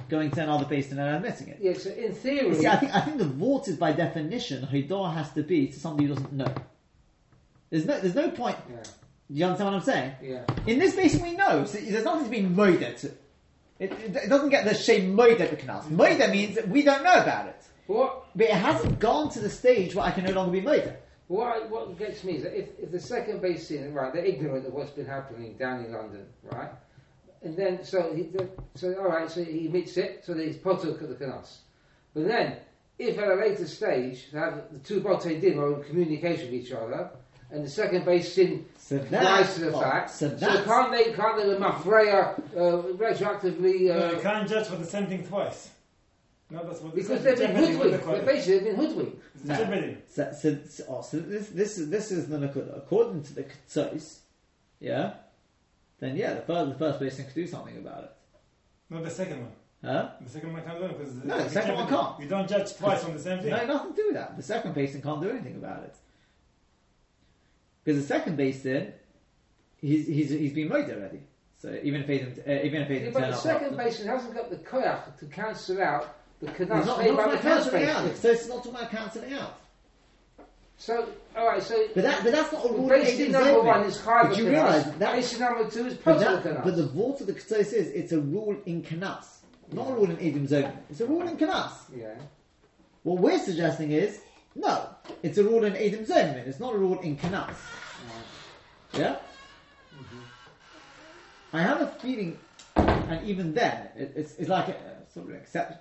[0.09, 1.59] going to another base and admitting it.
[1.61, 1.75] Yeah.
[1.75, 5.33] So in theory, see, I think I think the vault is by definition Hidor has
[5.33, 6.55] to be to somebody who doesn't know.
[7.71, 8.59] There's no there's no point.
[8.71, 8.77] yeah,
[9.29, 10.13] You understand what I'm saying?
[10.23, 10.45] yeah.
[10.69, 13.09] In this basin, we know so there's nothing to be moided to.
[13.81, 15.87] It, it, it doesn't get the shame moided the canals.
[15.87, 19.51] Moided means that we don't know about it, What but it hasn't gone to the
[19.51, 20.95] stage where I can no longer be moided.
[21.29, 24.25] What, I, what gets me is that if, if the second base scene, right, they're
[24.25, 26.71] ignorant of what's been happening down in London, right?
[27.43, 30.57] And then, so, he, the, so all right, so he admits it, so that he's
[30.57, 31.61] potok at the canas.
[32.15, 32.57] But then,
[32.99, 36.55] if at a later stage, they have the two bote din are in communication with
[36.55, 37.11] each other,
[37.51, 41.13] and the second base sin So rise to the oh, fact, So so, can't they,
[41.13, 45.27] can't they, with Mafreya, uh, retroactively, No, you uh, can't judge for the same thing
[45.27, 45.71] twice.
[46.49, 47.37] No, that's what they because said.
[47.39, 48.27] they've been Generally, what they hoodwinked, call they're it.
[48.27, 49.23] basically they've been hoodwinked.
[49.35, 49.97] It's No.
[50.09, 52.77] So, so, so, oh, so this, this is this is the nakuda.
[52.79, 54.19] According to the Ketzos,
[54.79, 55.15] yeah,
[55.99, 58.13] then yeah, the first the first basin could do something about it.
[58.91, 59.51] No, the second one.
[59.85, 60.11] Huh?
[60.21, 62.21] The second one can't do it because No, the second one can't.
[62.21, 63.51] You don't judge twice on the same thing.
[63.51, 64.37] No, nothing to do with that.
[64.37, 65.95] The second basin can't do anything about it.
[67.85, 68.93] Because the second basin,
[69.81, 71.21] he's, he's, he's been made already.
[71.61, 74.35] So even if Aiden, uh, even if Yeah, Aiden but the second after- basin hasn't
[74.35, 78.17] got the koyach to cancel out the He's canas not, not about first cancelling out.
[78.17, 79.59] So it's not talking about cancelling out.
[80.79, 82.91] So, alright, so But that, but that's not a rule.
[82.91, 86.77] Aiden's number one is But you realise that, basin number two is but, puzzle but
[86.77, 89.39] the vault of the Ketzos is it's a rule in Kanas,
[89.73, 90.79] not a rule in Aiden's open.
[90.91, 91.73] It's a rule in Kanas.
[91.97, 92.15] yeah.
[93.05, 94.21] What we're suggesting is
[94.55, 94.89] no,
[95.23, 96.37] it's a rule in Aiden's open.
[96.47, 97.57] It's not a rule in Kanas.
[98.93, 99.17] Yeah?
[99.95, 100.21] Mm-hmm.
[101.53, 102.39] I have a feeling,
[102.77, 104.77] and even then, it, it's, it's like a,
[105.13, 105.79] sort of exception.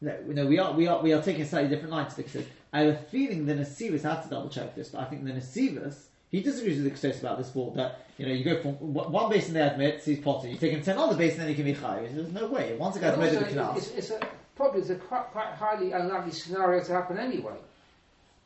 [0.00, 2.22] No, no, we are we are we are taking a slightly different line to the
[2.22, 2.44] Ketzos.
[2.72, 5.32] I have a feeling the Nesivos have to double check this, but I think the
[5.32, 8.72] Nesivos he disagrees with the Ketzos about this fault that you know you go from
[8.92, 11.42] one one base and they admit he's Potter, you take him to another base and
[11.42, 12.14] then he can be Chayiv.
[12.14, 12.76] There's no way.
[12.76, 14.20] Once a made also, the class, it's, it's a,
[14.54, 17.56] probably it's a quite, quite highly unlikely scenario to happen anyway.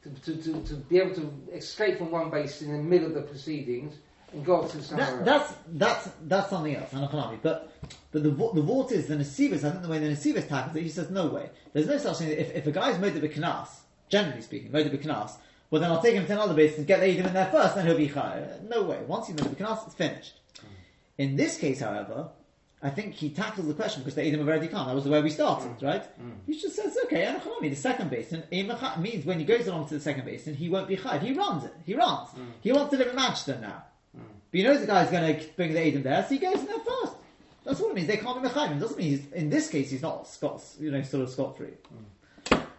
[0.04, 3.14] To, to, to, to be able to escape from one base in the middle of
[3.14, 3.94] the proceedings
[4.32, 5.24] and go to somewhere That, else.
[5.24, 5.54] that's
[6.04, 7.38] that's that's something else, Anakonami.
[7.42, 7.72] But
[8.10, 9.64] but the the vault is the Nesivos.
[9.64, 11.50] I think the way the Nesivos tackles it, he says no way.
[11.72, 12.28] There's no such thing.
[12.30, 13.68] If if a guy's made of a knas,
[14.08, 15.32] generally speaking, made of a knas,
[15.70, 17.74] well then I'll take him to another base and get the Edom in there first,
[17.74, 18.68] then he'll be chayav.
[18.68, 19.00] No way.
[19.06, 20.34] Once he's made of a knas, it's finished.
[21.18, 22.30] In this case, however.
[22.84, 24.88] I think he tackles the question because the Edom have already come.
[24.88, 25.86] That was the way we started, mm.
[25.86, 26.02] right?
[26.20, 26.32] Mm.
[26.48, 30.00] He just says, okay, Anachanami, the second basin, means when he goes along to the
[30.00, 31.22] second basin, he won't be chayav.
[31.22, 31.72] He runs it.
[31.86, 32.30] He runs.
[32.30, 32.46] Mm.
[32.60, 33.84] He wants to live in Manchester now.
[34.52, 36.66] But he knows the guy's going to bring the Aiden there, so he goes in
[36.66, 37.14] there first.
[37.64, 38.06] That's what it means.
[38.06, 38.76] They can't be Mechayim.
[38.76, 41.56] It doesn't mean he's, in this case, he's not Scot, you know, sort of scot
[41.56, 41.72] free.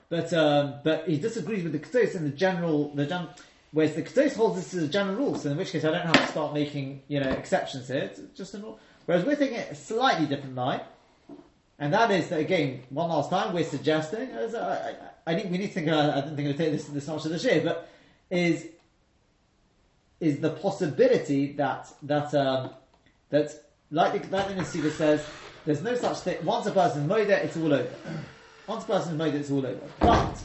[0.09, 3.29] But, um, but he disagrees with the Ketzos in the general, the gen-
[3.71, 6.05] whereas the Ketzos holds this as a general rule, so in which case I don't
[6.05, 8.03] have to start making, you know, exceptions here.
[8.03, 8.79] It's just a rule.
[9.07, 10.81] Whereas we're taking a slightly different line.
[11.79, 14.29] And that is that again, one last time, we're suggesting.
[14.31, 14.95] I, I,
[15.25, 15.87] I think we need to think.
[15.89, 17.89] Uh, I don't think we'll take this this much of the share, but
[18.29, 18.67] is
[20.23, 22.69] is the possibility that that um,
[23.29, 23.51] that
[23.91, 25.25] like the, like the Nesiva says,
[25.65, 26.43] there's no such thing.
[26.45, 27.93] Once a person's moida, it's all over.
[28.65, 29.85] Once a person's moida, it's all over.
[29.99, 30.41] But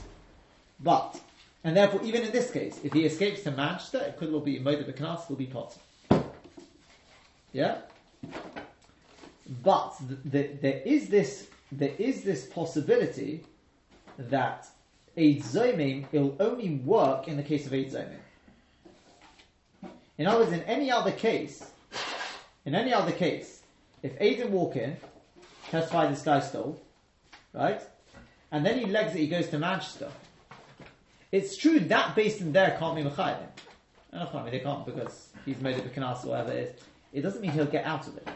[0.80, 1.20] but
[1.62, 4.58] and therefore, even in this case, if he escapes to Manchester, it could well be
[4.58, 5.78] moida b'knas, will be pot.
[7.52, 7.78] Yeah.
[9.62, 13.44] But th- th- there is this there is this possibility
[14.18, 14.66] that
[15.16, 18.18] Eid Zomim will only work in the case of Eid Zomim.
[20.18, 21.64] In other words, in any other case,
[22.64, 23.62] in any other case,
[24.02, 24.96] if Aiden walk in,
[25.70, 26.80] testify this guy stole,
[27.54, 27.80] right?
[28.50, 30.10] And then he legs it, he goes to Manchester.
[31.30, 33.46] It's true that based in there can't be Mechayim.
[34.12, 36.82] And I mean they can't because he's made it a Kanas or whatever it is.
[37.12, 38.28] It doesn't mean he'll get out of it.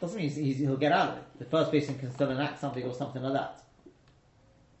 [0.00, 1.24] Doesn't mean he's, he'll get out of it.
[1.38, 3.62] The first basin can still enact something or something like that.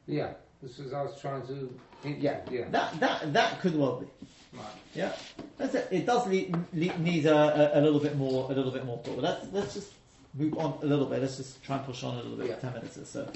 [0.06, 1.78] Yeah, this is I was trying to.
[2.04, 2.64] Yeah, yeah.
[2.70, 4.06] That that that could well be.
[4.54, 4.66] Right.
[4.94, 5.12] Yeah,
[5.56, 5.88] that's it.
[5.90, 8.98] It does le- le- need a, a, a little bit more, a little bit more
[8.98, 9.18] thought.
[9.18, 9.92] Let's let's just
[10.34, 11.20] move on a little bit.
[11.22, 12.48] Let's just try and push on a little bit.
[12.48, 12.56] Yeah.
[12.56, 13.32] Ten minutes or so.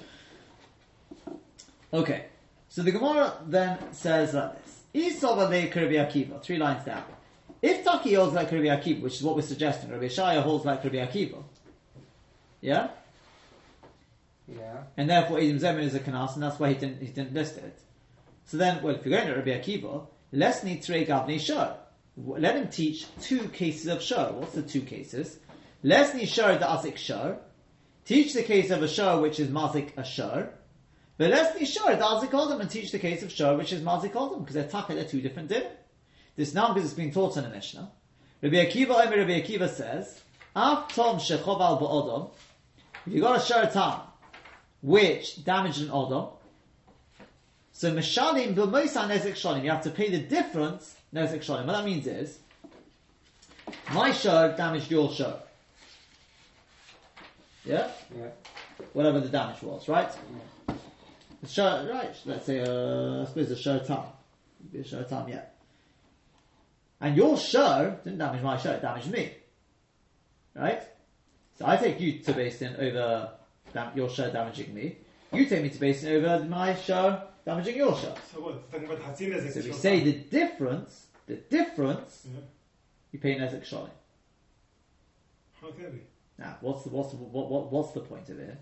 [1.92, 2.26] Okay,
[2.68, 5.20] so the Gemara then says like this: le
[5.74, 6.42] Rabbi Akiva.
[6.42, 7.04] Three lines down.
[7.62, 10.84] If Taki holds like Rabbi Akiva, which is what we're suggesting, Rabbi Shaya holds like
[10.84, 11.42] Rabbi Akiva.
[12.60, 12.88] Yeah,
[14.48, 14.84] Yeah.
[14.96, 17.56] and therefore Edom Zemin is a kanas, and that's why he didn't he didn't list
[17.56, 17.80] it.
[18.44, 21.76] So then, well, if you're going to Rabbi Akiva, let's need three gavni shor.
[22.16, 24.32] Let him teach two cases of shor.
[24.32, 25.38] What's the two cases?
[25.82, 27.38] Let's need shor the asik shor.
[28.04, 30.50] Teach the case of a shor which is mazik a shor.
[31.18, 33.82] But let's need shor the asik odom and teach the case of shor which is
[33.82, 35.64] mazik odom because they're taka, they're two different din.
[36.36, 37.90] This now because it's been taught in the Mishnah.
[38.42, 40.20] Rabbi Akiva, Rabbi Akiva says,
[40.54, 42.30] Af tom shechov al ba'odom.
[43.06, 44.00] If you got a shor tam,
[44.86, 46.30] which damaged an odom,
[47.72, 49.64] so Meshalim b'moisa nezek shalim.
[49.64, 51.66] You have to pay the difference nezek shalim.
[51.66, 52.38] What that means is,
[53.92, 55.40] my show damaged your show.
[57.64, 58.28] Yeah, Yeah.
[58.92, 60.08] whatever the damage was, right?
[61.42, 62.14] The show, right?
[62.24, 64.06] Let's say, uh, I suppose the show time,
[64.72, 65.46] be a show time, yeah.
[67.00, 69.32] And your show didn't damage my show; it damaged me,
[70.54, 70.82] right?
[71.58, 73.32] So I take you to Basin over
[73.76, 74.96] dam- your show damaging me.
[75.32, 78.14] You take me to Basin over my show damaging your show.
[78.32, 78.70] So what?
[78.72, 82.40] Talking about Hatzin as So we say the difference, the difference, Yeah.
[83.12, 83.90] you pay Nezek Shalim.
[85.60, 86.00] How can be?
[86.38, 88.56] Now, what's the, what's the, what, what, what's the point of it?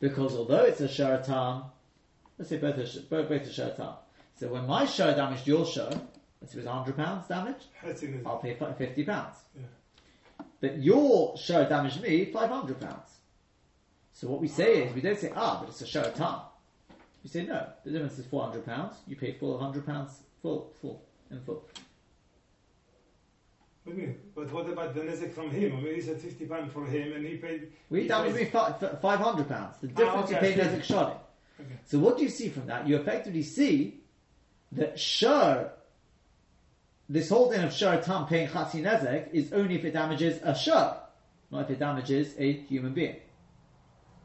[0.00, 1.64] Because although it's a Sharatam,
[2.38, 3.94] let's say both are, both, both are Sharatam.
[4.38, 5.90] So when my show damaged your show,
[6.40, 7.62] let's say it was £100 damage,
[8.26, 9.06] I'll pay £50.
[9.06, 9.62] Yeah.
[10.60, 12.96] But your show damaged me £500.
[14.12, 16.42] So what we say is, we don't say, ah, but it's a Sharatam.
[17.22, 20.10] We say, no, the difference is £400, you pay full £100
[20.42, 21.64] full, full, and full.
[23.84, 24.16] What do you mean?
[24.34, 25.76] But what about the nezek from him?
[25.76, 27.72] I mean, he said 50 pounds for him and he paid.
[27.88, 29.76] We he paid- me five hundred pounds.
[29.80, 30.48] The difference okay.
[30.48, 31.16] you pay Nezek Shalim.
[31.58, 31.76] Okay.
[31.86, 32.86] So what do you see from that?
[32.86, 34.00] You effectively see
[34.72, 35.72] that Shur,
[37.08, 40.54] this whole thing of Shur Tam paying Chatzi Nezek is only if it damages a
[40.54, 40.96] Shur,
[41.50, 43.16] not if it damages a human being.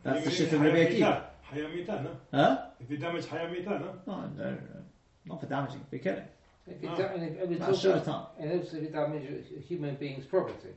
[0.05, 1.23] That's the mean shift of Rabbi Akiva.
[1.51, 2.11] Hayamita, no?
[2.31, 2.65] Huh?
[2.79, 3.95] If you damage Hayamita, no?
[4.07, 4.81] No, no, no, no.
[5.25, 6.23] Not for damaging, for killing.
[6.67, 6.95] If it Ah.
[6.95, 9.95] da- and if, if it's That's also, Shur and also if it damages a human
[9.95, 10.69] being's property.
[10.69, 10.75] It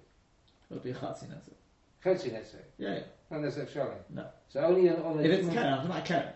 [0.75, 1.55] would be Chatzi Nezek.
[2.01, 2.55] Fancy let's.
[2.79, 3.01] Yeah, yeah.
[3.31, 3.99] Not necessarily shalim.
[4.15, 4.27] No.
[4.49, 6.33] So only on, on a If it's human- Karen, I'm talking about Karen.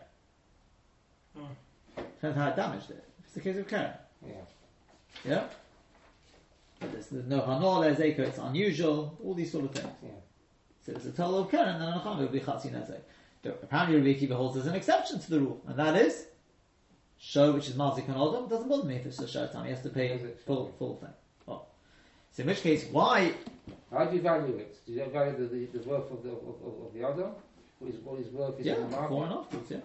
[1.38, 1.48] Oh.
[1.96, 3.04] Depends how it damaged it.
[3.18, 3.92] If it's the case of Karen.
[4.26, 4.32] Yeah.
[5.24, 5.44] Yeah?
[6.80, 9.88] But there's, there's no hanol, there's echo, it's unusual, all these sort of things.
[10.02, 10.10] Yeah.
[10.84, 13.00] So it's a total of Karen, and then Anacham will be Chatzi Nezek.
[13.44, 16.26] Apparently Rabbi Akiva holds as an exception to the rule, and that is,
[17.18, 19.70] show which is Mazik and Odom, doesn't bother me if it's a show time, he
[19.70, 21.10] has to pay full, full thing.
[21.48, 21.62] Oh.
[22.32, 23.34] So in which case, why,
[23.92, 24.76] How do you value it?
[24.86, 27.30] Do you value the, the, the worth of the of, of, the other?
[27.78, 29.08] What is what is worth is yeah, in the market?
[29.08, 29.76] before and afterwards, yeah.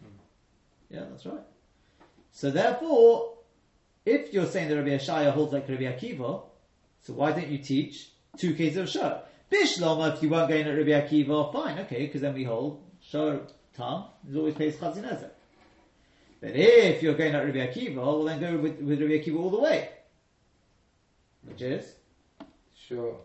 [0.00, 0.94] Hmm.
[0.94, 1.44] Yeah, that's right.
[2.32, 3.34] So therefore,
[4.06, 6.42] if you're saying that Rabbi Ashaya holds like Rabbi Akiva,
[7.00, 9.22] so why don't you teach two cases of Shur?
[9.50, 13.40] Bishlama, if you weren't going at Rabbi Akiva, fine, okay, because then we hold Shur
[13.76, 15.30] Tam is always pays Chatzi Nezek.
[16.40, 19.50] But if you're going at Rabbi Akiva, well then go with, with Rabbi Akiva all
[19.50, 19.90] the way.
[21.42, 21.94] Which is
[22.88, 23.16] Sure.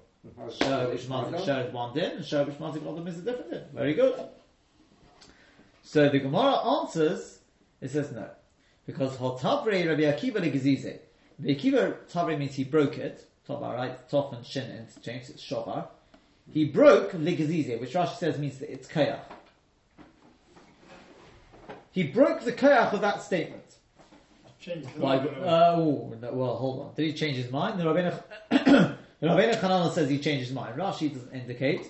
[0.61, 3.51] Shur which Mazik Shur is one din, and Shur which Mazik Odom is a different
[3.51, 3.63] din.
[3.73, 4.27] Very good.
[5.83, 7.39] So the Gemara answers,
[7.81, 8.29] it says no.
[8.85, 10.99] Because Hotabre Rabbi Akiva legazize.
[11.39, 13.25] Rabbi Akiva Tabre means he broke it.
[13.47, 14.09] Tobar, right?
[14.09, 15.87] Tof and Shin interchange, it's Shobar.
[16.51, 19.19] He broke ligazize, which Rashi says means that it's koyach.
[21.91, 23.63] He broke the koyach of that statement.
[24.97, 26.95] Like, uh, oh, no, well, hold on.
[26.95, 27.79] Did he change his mind?
[27.79, 30.75] The Rabbeinu, the Rabbeinu Hananel says he changed his mind.
[30.75, 31.81] Rashi doesn't indicate.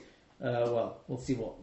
[0.41, 1.55] Uh, well, we'll see what.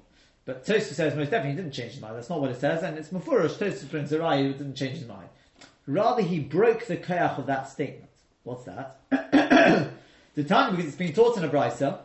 [0.44, 2.16] But Tosfos says most definitely he didn't change his mind.
[2.16, 3.56] That's not what it says, and it's Mufurish.
[3.56, 5.28] Tosfos brings a right, he didn't change his mind.
[5.86, 8.10] Rather, he broke the koyach of that statement.
[8.42, 8.98] What's that?
[10.34, 11.98] the time because it's been taught in a brisa.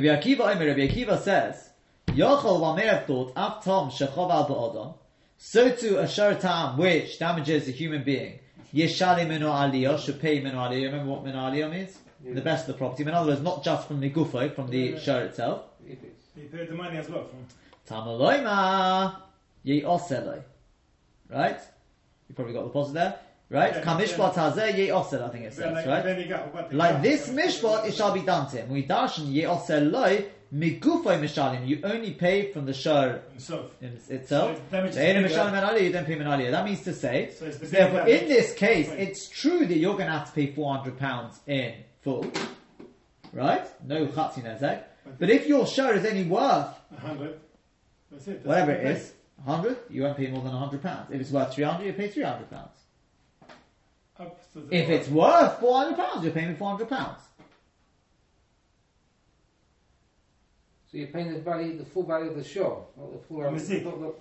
[0.00, 1.70] Rabbi Akiva Omer, Rabbi Akiva says,
[2.08, 4.94] Yochel wa may have thought, Af Tom shechov al ba'odom,
[5.36, 8.38] so too a sharatam which damages a human being,
[8.74, 10.84] Yeshali minu aliyah, should pay minu aliyah.
[10.84, 11.98] Remember what minu aliyah means?
[12.22, 12.34] Yeah.
[12.34, 13.02] The best of the property.
[13.04, 14.98] In other words, not just from the gufo, from the Yeah.
[14.98, 15.62] shar itself.
[15.86, 17.24] If it's He paid the money as well.
[17.24, 17.46] From,
[17.88, 19.16] Tamaloima
[19.62, 20.42] ye oseloi.
[21.30, 21.60] Right?
[22.28, 23.18] You probably got the pause there.
[23.50, 23.74] Right?
[23.74, 26.04] Yeah, Kamishpat hazeh ye osel, I think it says, like, right?
[26.04, 28.68] then he got Like this mishpat, it shall be done to him.
[28.68, 31.66] We darshan ye osel loy migufo mishalim.
[31.66, 33.72] You only pay from the shar himself.
[33.80, 34.50] in- So itself.
[34.50, 36.50] it's damage The Eina to mishalim you don't pay minaliyah.
[36.50, 39.64] That means to say, So it's the so big therefore, in this case, it's true
[39.66, 41.72] that you're going to have to pay four hundred pounds in
[42.02, 42.30] full,
[43.32, 43.66] right?
[43.86, 44.82] No chatzi nezek.
[45.18, 47.40] But if your share is any worth A hundred.
[48.10, 48.44] That's it.
[48.44, 49.12] That's whatever it is,
[49.44, 51.10] hundred, you won't pay more than hundred pounds.
[51.10, 52.72] If it's worth three hundred, you pay three hundred pounds.
[54.18, 54.26] Paid.
[54.26, 57.20] Up to the If it's worth four hundred pounds, you're paying four hundred pounds.
[60.90, 63.50] so you're paying the value, the full value of the show, not the full The
[63.50, 63.84] mistake.
[63.84, 64.14] not the-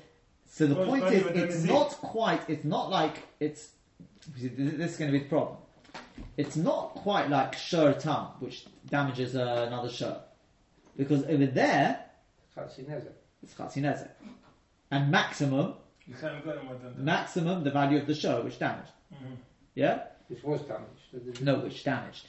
[0.50, 2.50] So the Well, point is, it's not quite.
[2.50, 3.72] It's not like it's.
[4.36, 5.58] This this is going to be the problem.
[6.38, 10.20] It's not quite like shur tam, which damages uh, another shur,
[10.96, 12.06] because over there
[12.56, 13.12] Chatzi Nezek.
[13.44, 14.10] it's chatzi nezek,
[14.92, 15.76] and maximum,
[16.08, 17.00] You can't go more than that.
[17.00, 18.92] maximum the value of the shur which damaged.
[19.14, 19.36] Mhm.
[19.78, 21.04] Yeah, which was damaged.
[21.14, 22.28] The- the- no, which damaged.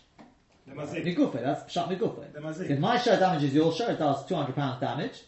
[0.66, 1.03] The mazik.
[1.03, 2.30] Migufe, that's shot migufe.
[2.34, 2.68] The mazik.
[2.68, 5.22] If my share damages your share, it does two hundred pounds damage,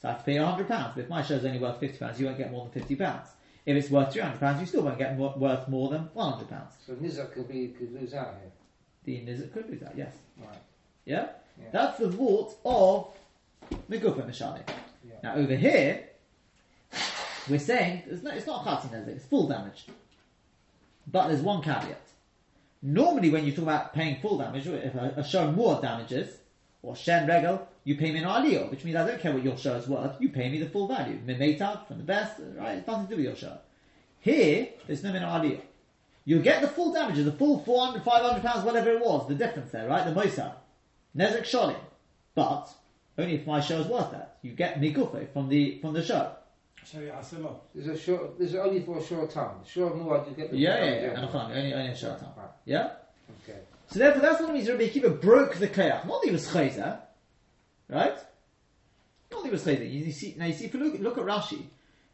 [0.00, 0.92] so I have to pay hundred pounds.
[0.94, 2.96] But if my share is only worth fifty pounds, you won't get more than fifty
[2.96, 3.28] pounds.
[3.66, 6.32] If it's worth three hundred pounds, you still won't get more, worth more than one
[6.32, 6.72] hundred pounds.
[6.86, 8.52] So Nizak could be could lose out here.
[9.04, 10.14] The Nizit could do that, yes.
[10.38, 10.48] Right.
[11.04, 11.28] Yeah?
[11.60, 11.66] Yeah.
[11.72, 13.08] That's the vault of
[13.90, 14.62] Migufa Mishani.
[15.06, 15.14] Yeah.
[15.22, 16.04] Now over here,
[17.50, 19.86] we're saying it's not, it's not Chatzin Nezek, it's full damage.
[21.06, 22.00] But there's one caveat.
[22.82, 26.36] Normally when you talk about paying full damage, if a, a show more damages,
[26.82, 29.56] or Shen Regal, you pay me an aliyah, which means I don't care what your
[29.56, 31.18] show is worth, you pay me the full value.
[31.26, 32.78] Mimeta from the best, right?
[32.78, 33.58] It's nothing to do with your show.
[34.20, 35.62] Here, there's no min aliyah.
[36.24, 39.70] You'll get the full damages, the full 400, 500 pounds, whatever it was, the difference
[39.70, 40.04] there, right?
[40.04, 40.54] The Mosa.
[41.16, 41.78] Nezek Sholim.
[42.34, 42.68] But,
[43.16, 44.38] only if my show is worth that.
[44.42, 46.35] You get Migufe from the, from the show.
[46.92, 48.38] There's a short.
[48.38, 49.56] There's only for a short time.
[49.66, 50.50] Short muad, you get.
[50.50, 51.00] The yeah, yeah, yeah.
[51.00, 51.10] yeah.
[51.14, 51.52] Understand?
[51.52, 52.30] Only, only a short time.
[52.36, 52.48] Right.
[52.64, 52.90] Yeah.
[53.42, 53.58] Okay.
[53.88, 54.68] So therefore, that's what it means.
[54.68, 56.06] Rabbi Akiva broke the kayach.
[56.06, 57.00] Not that he was chayzer,
[57.88, 58.16] right?
[59.32, 59.92] Not that he was chayzer.
[59.92, 60.66] You, see, now you see.
[60.66, 61.62] If you look, look at Rashi,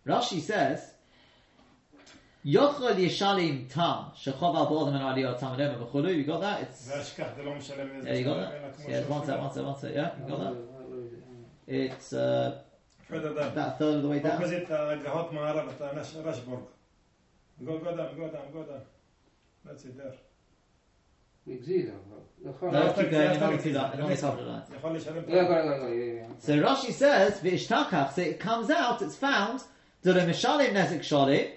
[0.07, 0.89] Rashi says.
[2.45, 6.17] Yochel Yeshalim Tam Shechov Al Bodem and Aliyah Tam Adem Bechulu.
[6.17, 6.63] You got that?
[6.63, 6.89] It's.
[6.89, 8.75] Yeah, you got that.
[8.89, 9.95] Yeah, one sec, one sec, one sec.
[9.95, 10.57] Yeah, you got that.
[11.69, 12.13] It's.
[12.13, 12.63] Uh,
[13.09, 13.53] further down.
[13.53, 14.37] About third of the way down?
[14.37, 16.61] Opposite uh, like the hot Maharaj uh, Rashburg.
[17.65, 18.81] Go, go down, go down, go down.
[19.65, 20.15] That's it there.
[21.45, 21.93] Keep going,
[22.63, 24.69] another two that, another two after that.
[25.29, 26.37] Yeah, go, go.
[26.39, 29.63] So Rashi says, V'ishtakach, so it comes out, it's found,
[30.03, 31.51] that a mishalim nezek shalim,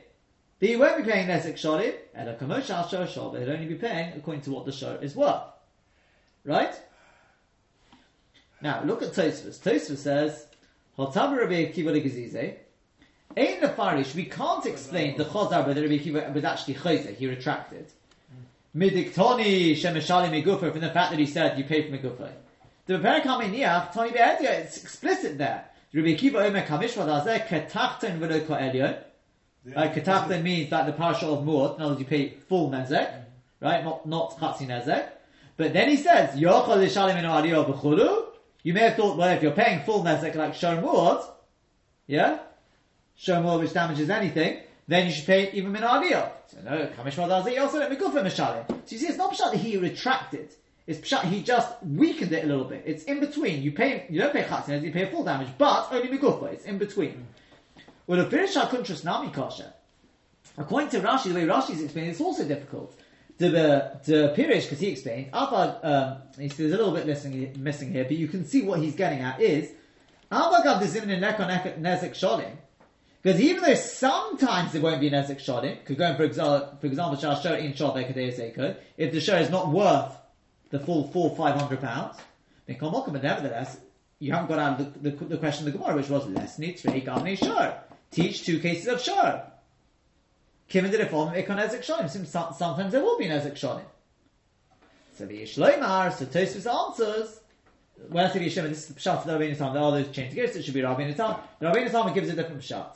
[0.60, 3.68] that you won't be paying nezek shalim, and a commercial show shalim, but he'd only
[3.68, 5.44] be paying according to what the show is worth.
[6.44, 6.74] Right?
[8.62, 9.60] Now, look at Tosfos.
[9.60, 10.48] Tosfos says,
[10.98, 12.56] Hotaber Rabbi Akiva Legazize,
[13.38, 17.92] Ein Nefarish, we can't explain the Chazar but Rabbi Akiva was actually Chayzer, he retracted.
[18.76, 22.32] Midiktoni Shemeshalim Megufa, from the fact that he said you pay for Megufa.
[22.86, 25.66] The Perek HaMiniach, Tony Be'edia, it's explicit there.
[25.94, 28.98] Rabbi Akiva Omer Kamishva Dazeh, Ketachton V'lo Ko'elyon.
[29.76, 33.24] Uh, Ketachton means that the parsha of Mu'ot, in other words, you pay full Nezek,
[33.60, 33.84] right?
[33.84, 35.10] Not, not Chatzi Nezek.
[35.58, 38.28] But then he says, Yochel Yishalim Ino Aliyah B'chulu.
[38.66, 41.24] You may have thought, well, if you're paying full Nezek like Shon Mu'ot,
[42.08, 42.40] yeah?
[43.16, 46.32] Shon Mu'ot which damages anything, then you should pay even Min Aliyah.
[46.48, 48.68] So no, Kamishva Dazeh, also let me go for Mishalim.
[48.68, 50.50] So you see, it's not Pshat that he retracted.
[50.88, 52.82] It's Pshat, he just weakened it a little bit.
[52.88, 53.62] It's in between.
[53.62, 56.52] You pay, you don't pay Chatzi Nezek, you pay full damage, but only Migufa.
[56.52, 57.28] It's in between.
[58.08, 59.72] Well, the Pirish HaKuntras Nami Kosher.
[60.58, 63.00] According to Rashi, the way Rashi's explaining, it's also difficult.
[63.38, 63.50] The
[64.06, 68.06] the Pirish, because he explained, um, he says there's a little bit missing, missing here,
[68.06, 69.72] but you can see what he's getting at is.
[73.26, 76.88] Because even though sometimes there won't be Nezek Sholim, could go in, for example, for
[76.88, 80.16] example, Shah Shor in Bekadei Seiko, if the show is not worth
[80.70, 82.18] the full four, five hundred pounds,
[82.70, 83.78] Mikol Mokum, but nevertheless,
[84.20, 86.58] you haven't got out of the, the, the question of the Gemara, which was less
[86.58, 87.76] nitzrei gavnei shor.
[88.12, 89.44] Teach two cases of shor.
[90.68, 92.10] Given the reform ikon ezek shonim,
[92.56, 93.86] sometimes there will be an ezek shonim.
[95.18, 97.40] So the Yishloimar, so Tosfos answers.
[98.10, 99.74] When I say the Yishloimar, this is the pshat of the Rabbeinu Tam.
[99.74, 101.38] They're all those chained together, so it should be Rabbeinu Tam.
[101.60, 102.88] The Rabbeinu Tam gives a different pshat.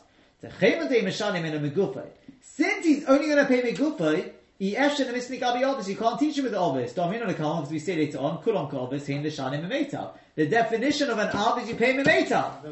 [0.42, 2.08] The Chemodei Meshanim in a Megufay.
[2.42, 6.20] Since he's only going to pay Megufay, he Eshen and Misnik Abi Obis, you can't
[6.20, 6.94] teach him with the Obis.
[6.94, 10.12] Domin on the Kalm, as we say later on, Kulon Obis, Hein the Shanim Memetav.
[10.36, 12.66] The definition of an Ab you pay Memetav.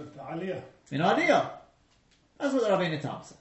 [0.91, 1.52] In idea.
[2.38, 3.38] That's what the Rabbeinu Tam says.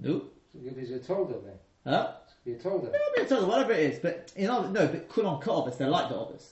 [0.00, 0.22] No?
[0.52, 1.54] So it is a tolda then.
[1.84, 2.12] Huh?
[2.44, 2.92] Be a tolda.
[2.92, 5.78] Yeah, I mean, tell you, whatever it is, but you know, no, but Kulon Obis,
[5.78, 6.44] they're like the Obis.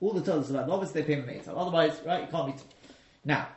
[0.00, 1.54] All the tellers are like the Obis, they pay Memetav.
[1.56, 2.52] Otherwise, right, you can't be.
[2.52, 2.64] T-
[3.24, 3.48] now,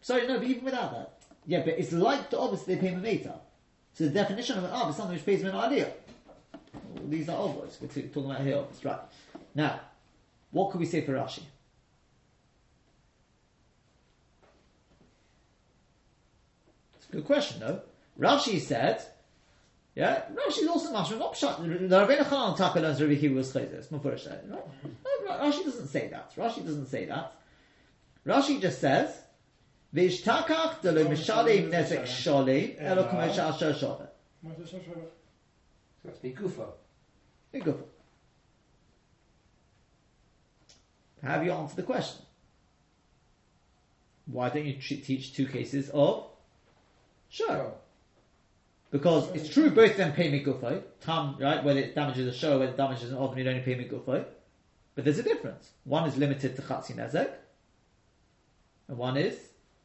[0.00, 3.38] sorry, no, but even without that, yeah, but it's like the Obis, they pay Memetav.
[3.94, 5.92] So the definition of an Ob is something which pays me an idea.
[6.72, 9.00] Well, these are Obis, we're talking about here Obis, right.
[9.54, 9.80] Now,
[10.50, 11.42] what could we say for Rashi?
[16.96, 17.82] It's a Good question, though.
[18.18, 19.02] Rashi said,
[19.94, 21.56] yeah, Rashi's also mashma not pshat.
[25.28, 26.34] Rashi doesn't say that.
[26.36, 27.34] Rashi doesn't say that.
[28.26, 29.20] Rashi just says,
[29.94, 34.08] "V'ishtakach delo mishalim nezek shalim elo kumesha asher shove."
[36.04, 36.72] That's bigufo.
[37.52, 37.84] Bigufo.
[41.22, 42.24] Have you answered the question?
[44.26, 46.30] Why don't you teach two cases of
[47.30, 47.72] Sure.
[48.90, 51.62] Because it's true, both of them pay migufay, tam, right?
[51.62, 54.24] Whether it damages a show, whether it damages an oven, you only pay migufay.
[54.96, 55.70] But there's a difference.
[55.84, 57.30] One is limited to chatzi nezek,
[58.88, 59.38] and one is,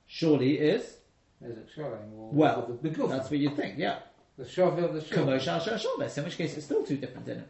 [0.08, 0.98] surely is,
[1.40, 2.36] There's a Shalom.
[2.36, 4.00] Well, that's what you think, yeah.
[4.38, 5.02] The Shav of the.
[5.02, 7.48] Kamosh asher shoves, in which case it's still two different, isn't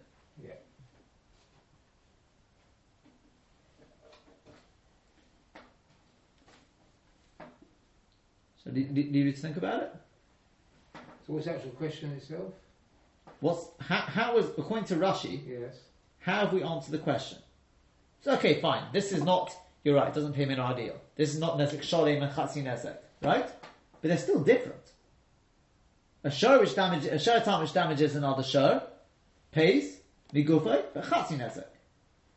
[8.65, 9.95] So do, do, do you need to think about it?
[11.25, 12.53] So what's the actual question itself?
[13.39, 15.79] What's, how, how is, according to Rashi, Yes.
[16.19, 17.37] How have we answered the question?
[18.21, 18.83] So, okay, fine.
[18.91, 20.95] This is not, you're right, it doesn't pay me an ideal.
[21.15, 23.45] This is not Nezek Sholim and Chatzi Nezek, right?
[24.01, 24.81] But they're still different.
[26.23, 28.81] A show which damages, a show time which damages another show
[29.51, 29.99] pays
[30.33, 31.67] Migufay, but Chatzi Nezek.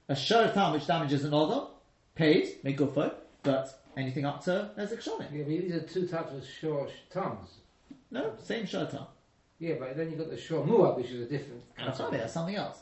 [0.08, 1.68] A show time which damages another
[2.14, 5.26] pays Migufay, but anything up to Nezek Sholim.
[5.32, 7.48] Yeah, but these are two types of Shor tongues.
[8.10, 9.06] No, same show time.
[9.58, 11.62] Yeah, but then you've got the Shor Muad, which is a different.
[11.78, 12.78] It's not there, something else.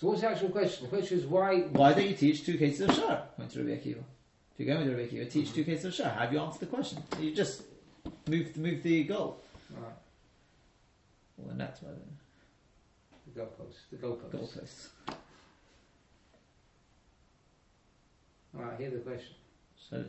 [0.00, 0.84] So what's the actual question?
[0.84, 1.60] The question is why.
[1.60, 3.24] Why don't you teach two cases of Shar?
[3.36, 3.98] Went to Rabbi Akiva.
[4.52, 5.70] If you're going with Rabbi Akiva, teach two mm-hmm.
[5.72, 6.10] cases of Shar.
[6.10, 7.02] Have you answered the question?
[7.20, 7.62] You just
[8.26, 9.42] move move the goal.
[9.70, 9.92] Right,
[11.38, 11.96] Or the net, rather.
[13.26, 13.90] the goalpost.
[13.90, 14.88] The goalpost.
[18.56, 19.34] Alright, hear the question.
[19.88, 20.04] So,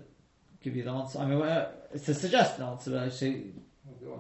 [0.63, 1.19] give you the answer.
[1.19, 3.51] I mean, well, it's a suggested answer, but actually,
[3.87, 4.19] Oh, go on.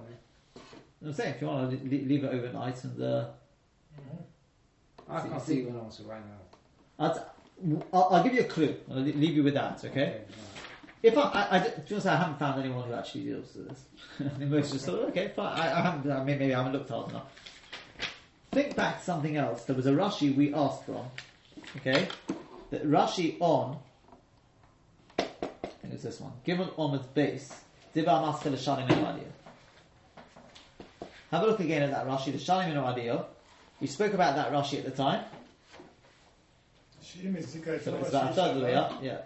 [1.03, 3.25] I'm saying if you want to leave it overnight and uh,
[5.09, 6.37] I See- can't see- of an answer right now.
[6.99, 7.33] I'll,
[7.93, 8.75] I'll, I'll give you a clue.
[8.91, 10.17] I'll leave you with that, okay?
[10.19, 10.27] right.
[11.01, 14.37] If I, I, I, to honest, I haven't found anyone who actually deals with this.
[14.39, 15.59] Most just thought, okay, fine.
[15.59, 17.23] I, I haven't, I mean, maybe I haven't looked hard enough.
[18.51, 19.63] Think back to something else.
[19.63, 21.05] There was a Rashi we asked from,
[21.77, 22.07] okay?
[22.69, 23.79] That Rashi on,
[25.91, 26.31] Second is this one.
[26.45, 27.53] Gimel Omid base.
[27.95, 29.25] Diba Maschil Shalim Adiyah.
[31.31, 33.25] Have a look again at that Rashi, the Shalim Adiyah.
[33.79, 35.25] We spoke about that Rashi at the time.
[37.03, 39.03] Shim is so it's about a up.
[39.03, 39.17] Yeah.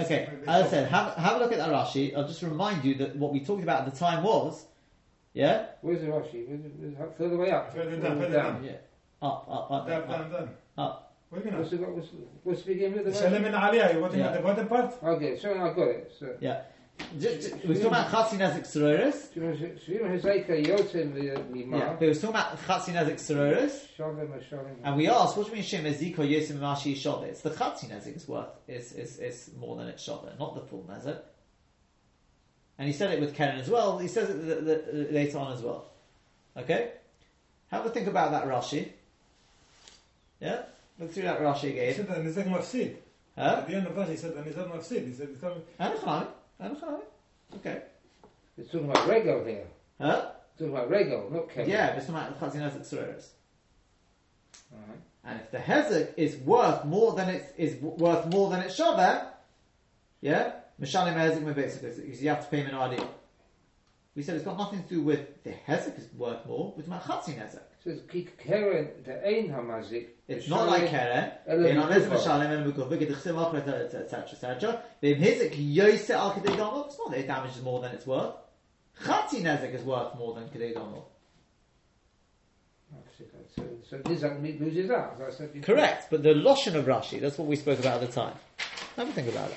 [0.00, 2.14] Okay, as I said, have, have a look at that Rashi.
[2.14, 4.66] I'll just remind you that what we talked about at the time was,
[5.32, 5.66] yeah.
[5.80, 6.46] Where's the Rashi?
[6.46, 7.74] Where's, where's, further way up.
[7.74, 8.64] Further, further down, down.
[8.64, 8.72] Yeah.
[9.22, 9.88] Up, up, up.
[9.88, 10.50] Down, down, down.
[10.76, 11.01] Up.
[11.32, 11.62] We're gonna.
[11.62, 12.08] What's, what's,
[12.42, 13.94] what's begin with the Salam and Aliyah.
[13.94, 14.32] You want to yeah.
[14.32, 15.02] the bottom part?
[15.02, 16.12] Okay, so I got it.
[16.18, 16.36] So.
[16.40, 16.64] Yeah.
[17.18, 19.34] We're talking about Chatzinas Exteriores.
[19.34, 19.42] Yeah,
[21.98, 23.88] we were talking about Chatzinas Exteriores.
[24.84, 26.62] And we asked, what do you mean Shem Ezika Yosim
[27.24, 30.86] It's the Chatzinas is worth, is, is, is more than its Shaveh, not the full
[30.88, 31.18] Nezek.
[32.78, 33.98] And he said it with Karen as well.
[33.98, 35.90] He says it the, the, the, later on as well.
[36.56, 36.92] Okay?
[37.70, 38.90] Have a think about that Rashi.
[40.40, 40.62] Yeah?
[40.98, 41.88] Let's see that Rashi again.
[41.88, 42.96] He said that Nizek Mafsid.
[43.36, 43.56] Huh?
[43.58, 45.06] At the end of that, he said that Nizek Mafsid.
[45.06, 45.62] He said it's coming.
[45.80, 46.28] Anachanami.
[46.60, 47.00] Anachanami.
[47.56, 47.82] Okay.
[48.58, 49.66] It's talking about Rego here.
[50.00, 50.30] Huh?
[50.50, 51.70] It's talking about Rego, not Kevin.
[51.70, 53.28] Yeah, it's talking about Chazinazek Sureris.
[55.24, 59.24] And if the hezek is worth more than it is worth more than its shaveh,
[60.20, 63.06] yeah, mishalim hezek mebesikus, because you have to pay him an idea.
[64.16, 66.74] We said it's got nothing to do with the hezek is worth more.
[66.76, 67.60] with my chatzin hezek.
[67.84, 70.06] It's the ein hamazik.
[70.28, 71.32] It's not like keren.
[71.46, 72.16] Ela In on ez mikufa.
[72.16, 74.82] mishalem and the chsiv achret, etc., etc.
[75.00, 78.34] Beim hezek yoyse al kedei gomel, it's not that it damages more than it's worth.
[79.02, 81.04] Chatzi nezek is worth more than kedei gomel.
[83.56, 85.74] So, so this loses out, as I said before.
[85.74, 88.34] Correct, but the Loshen of Rashi, that's what we spoke about at the time.
[88.96, 89.56] Have a think about it.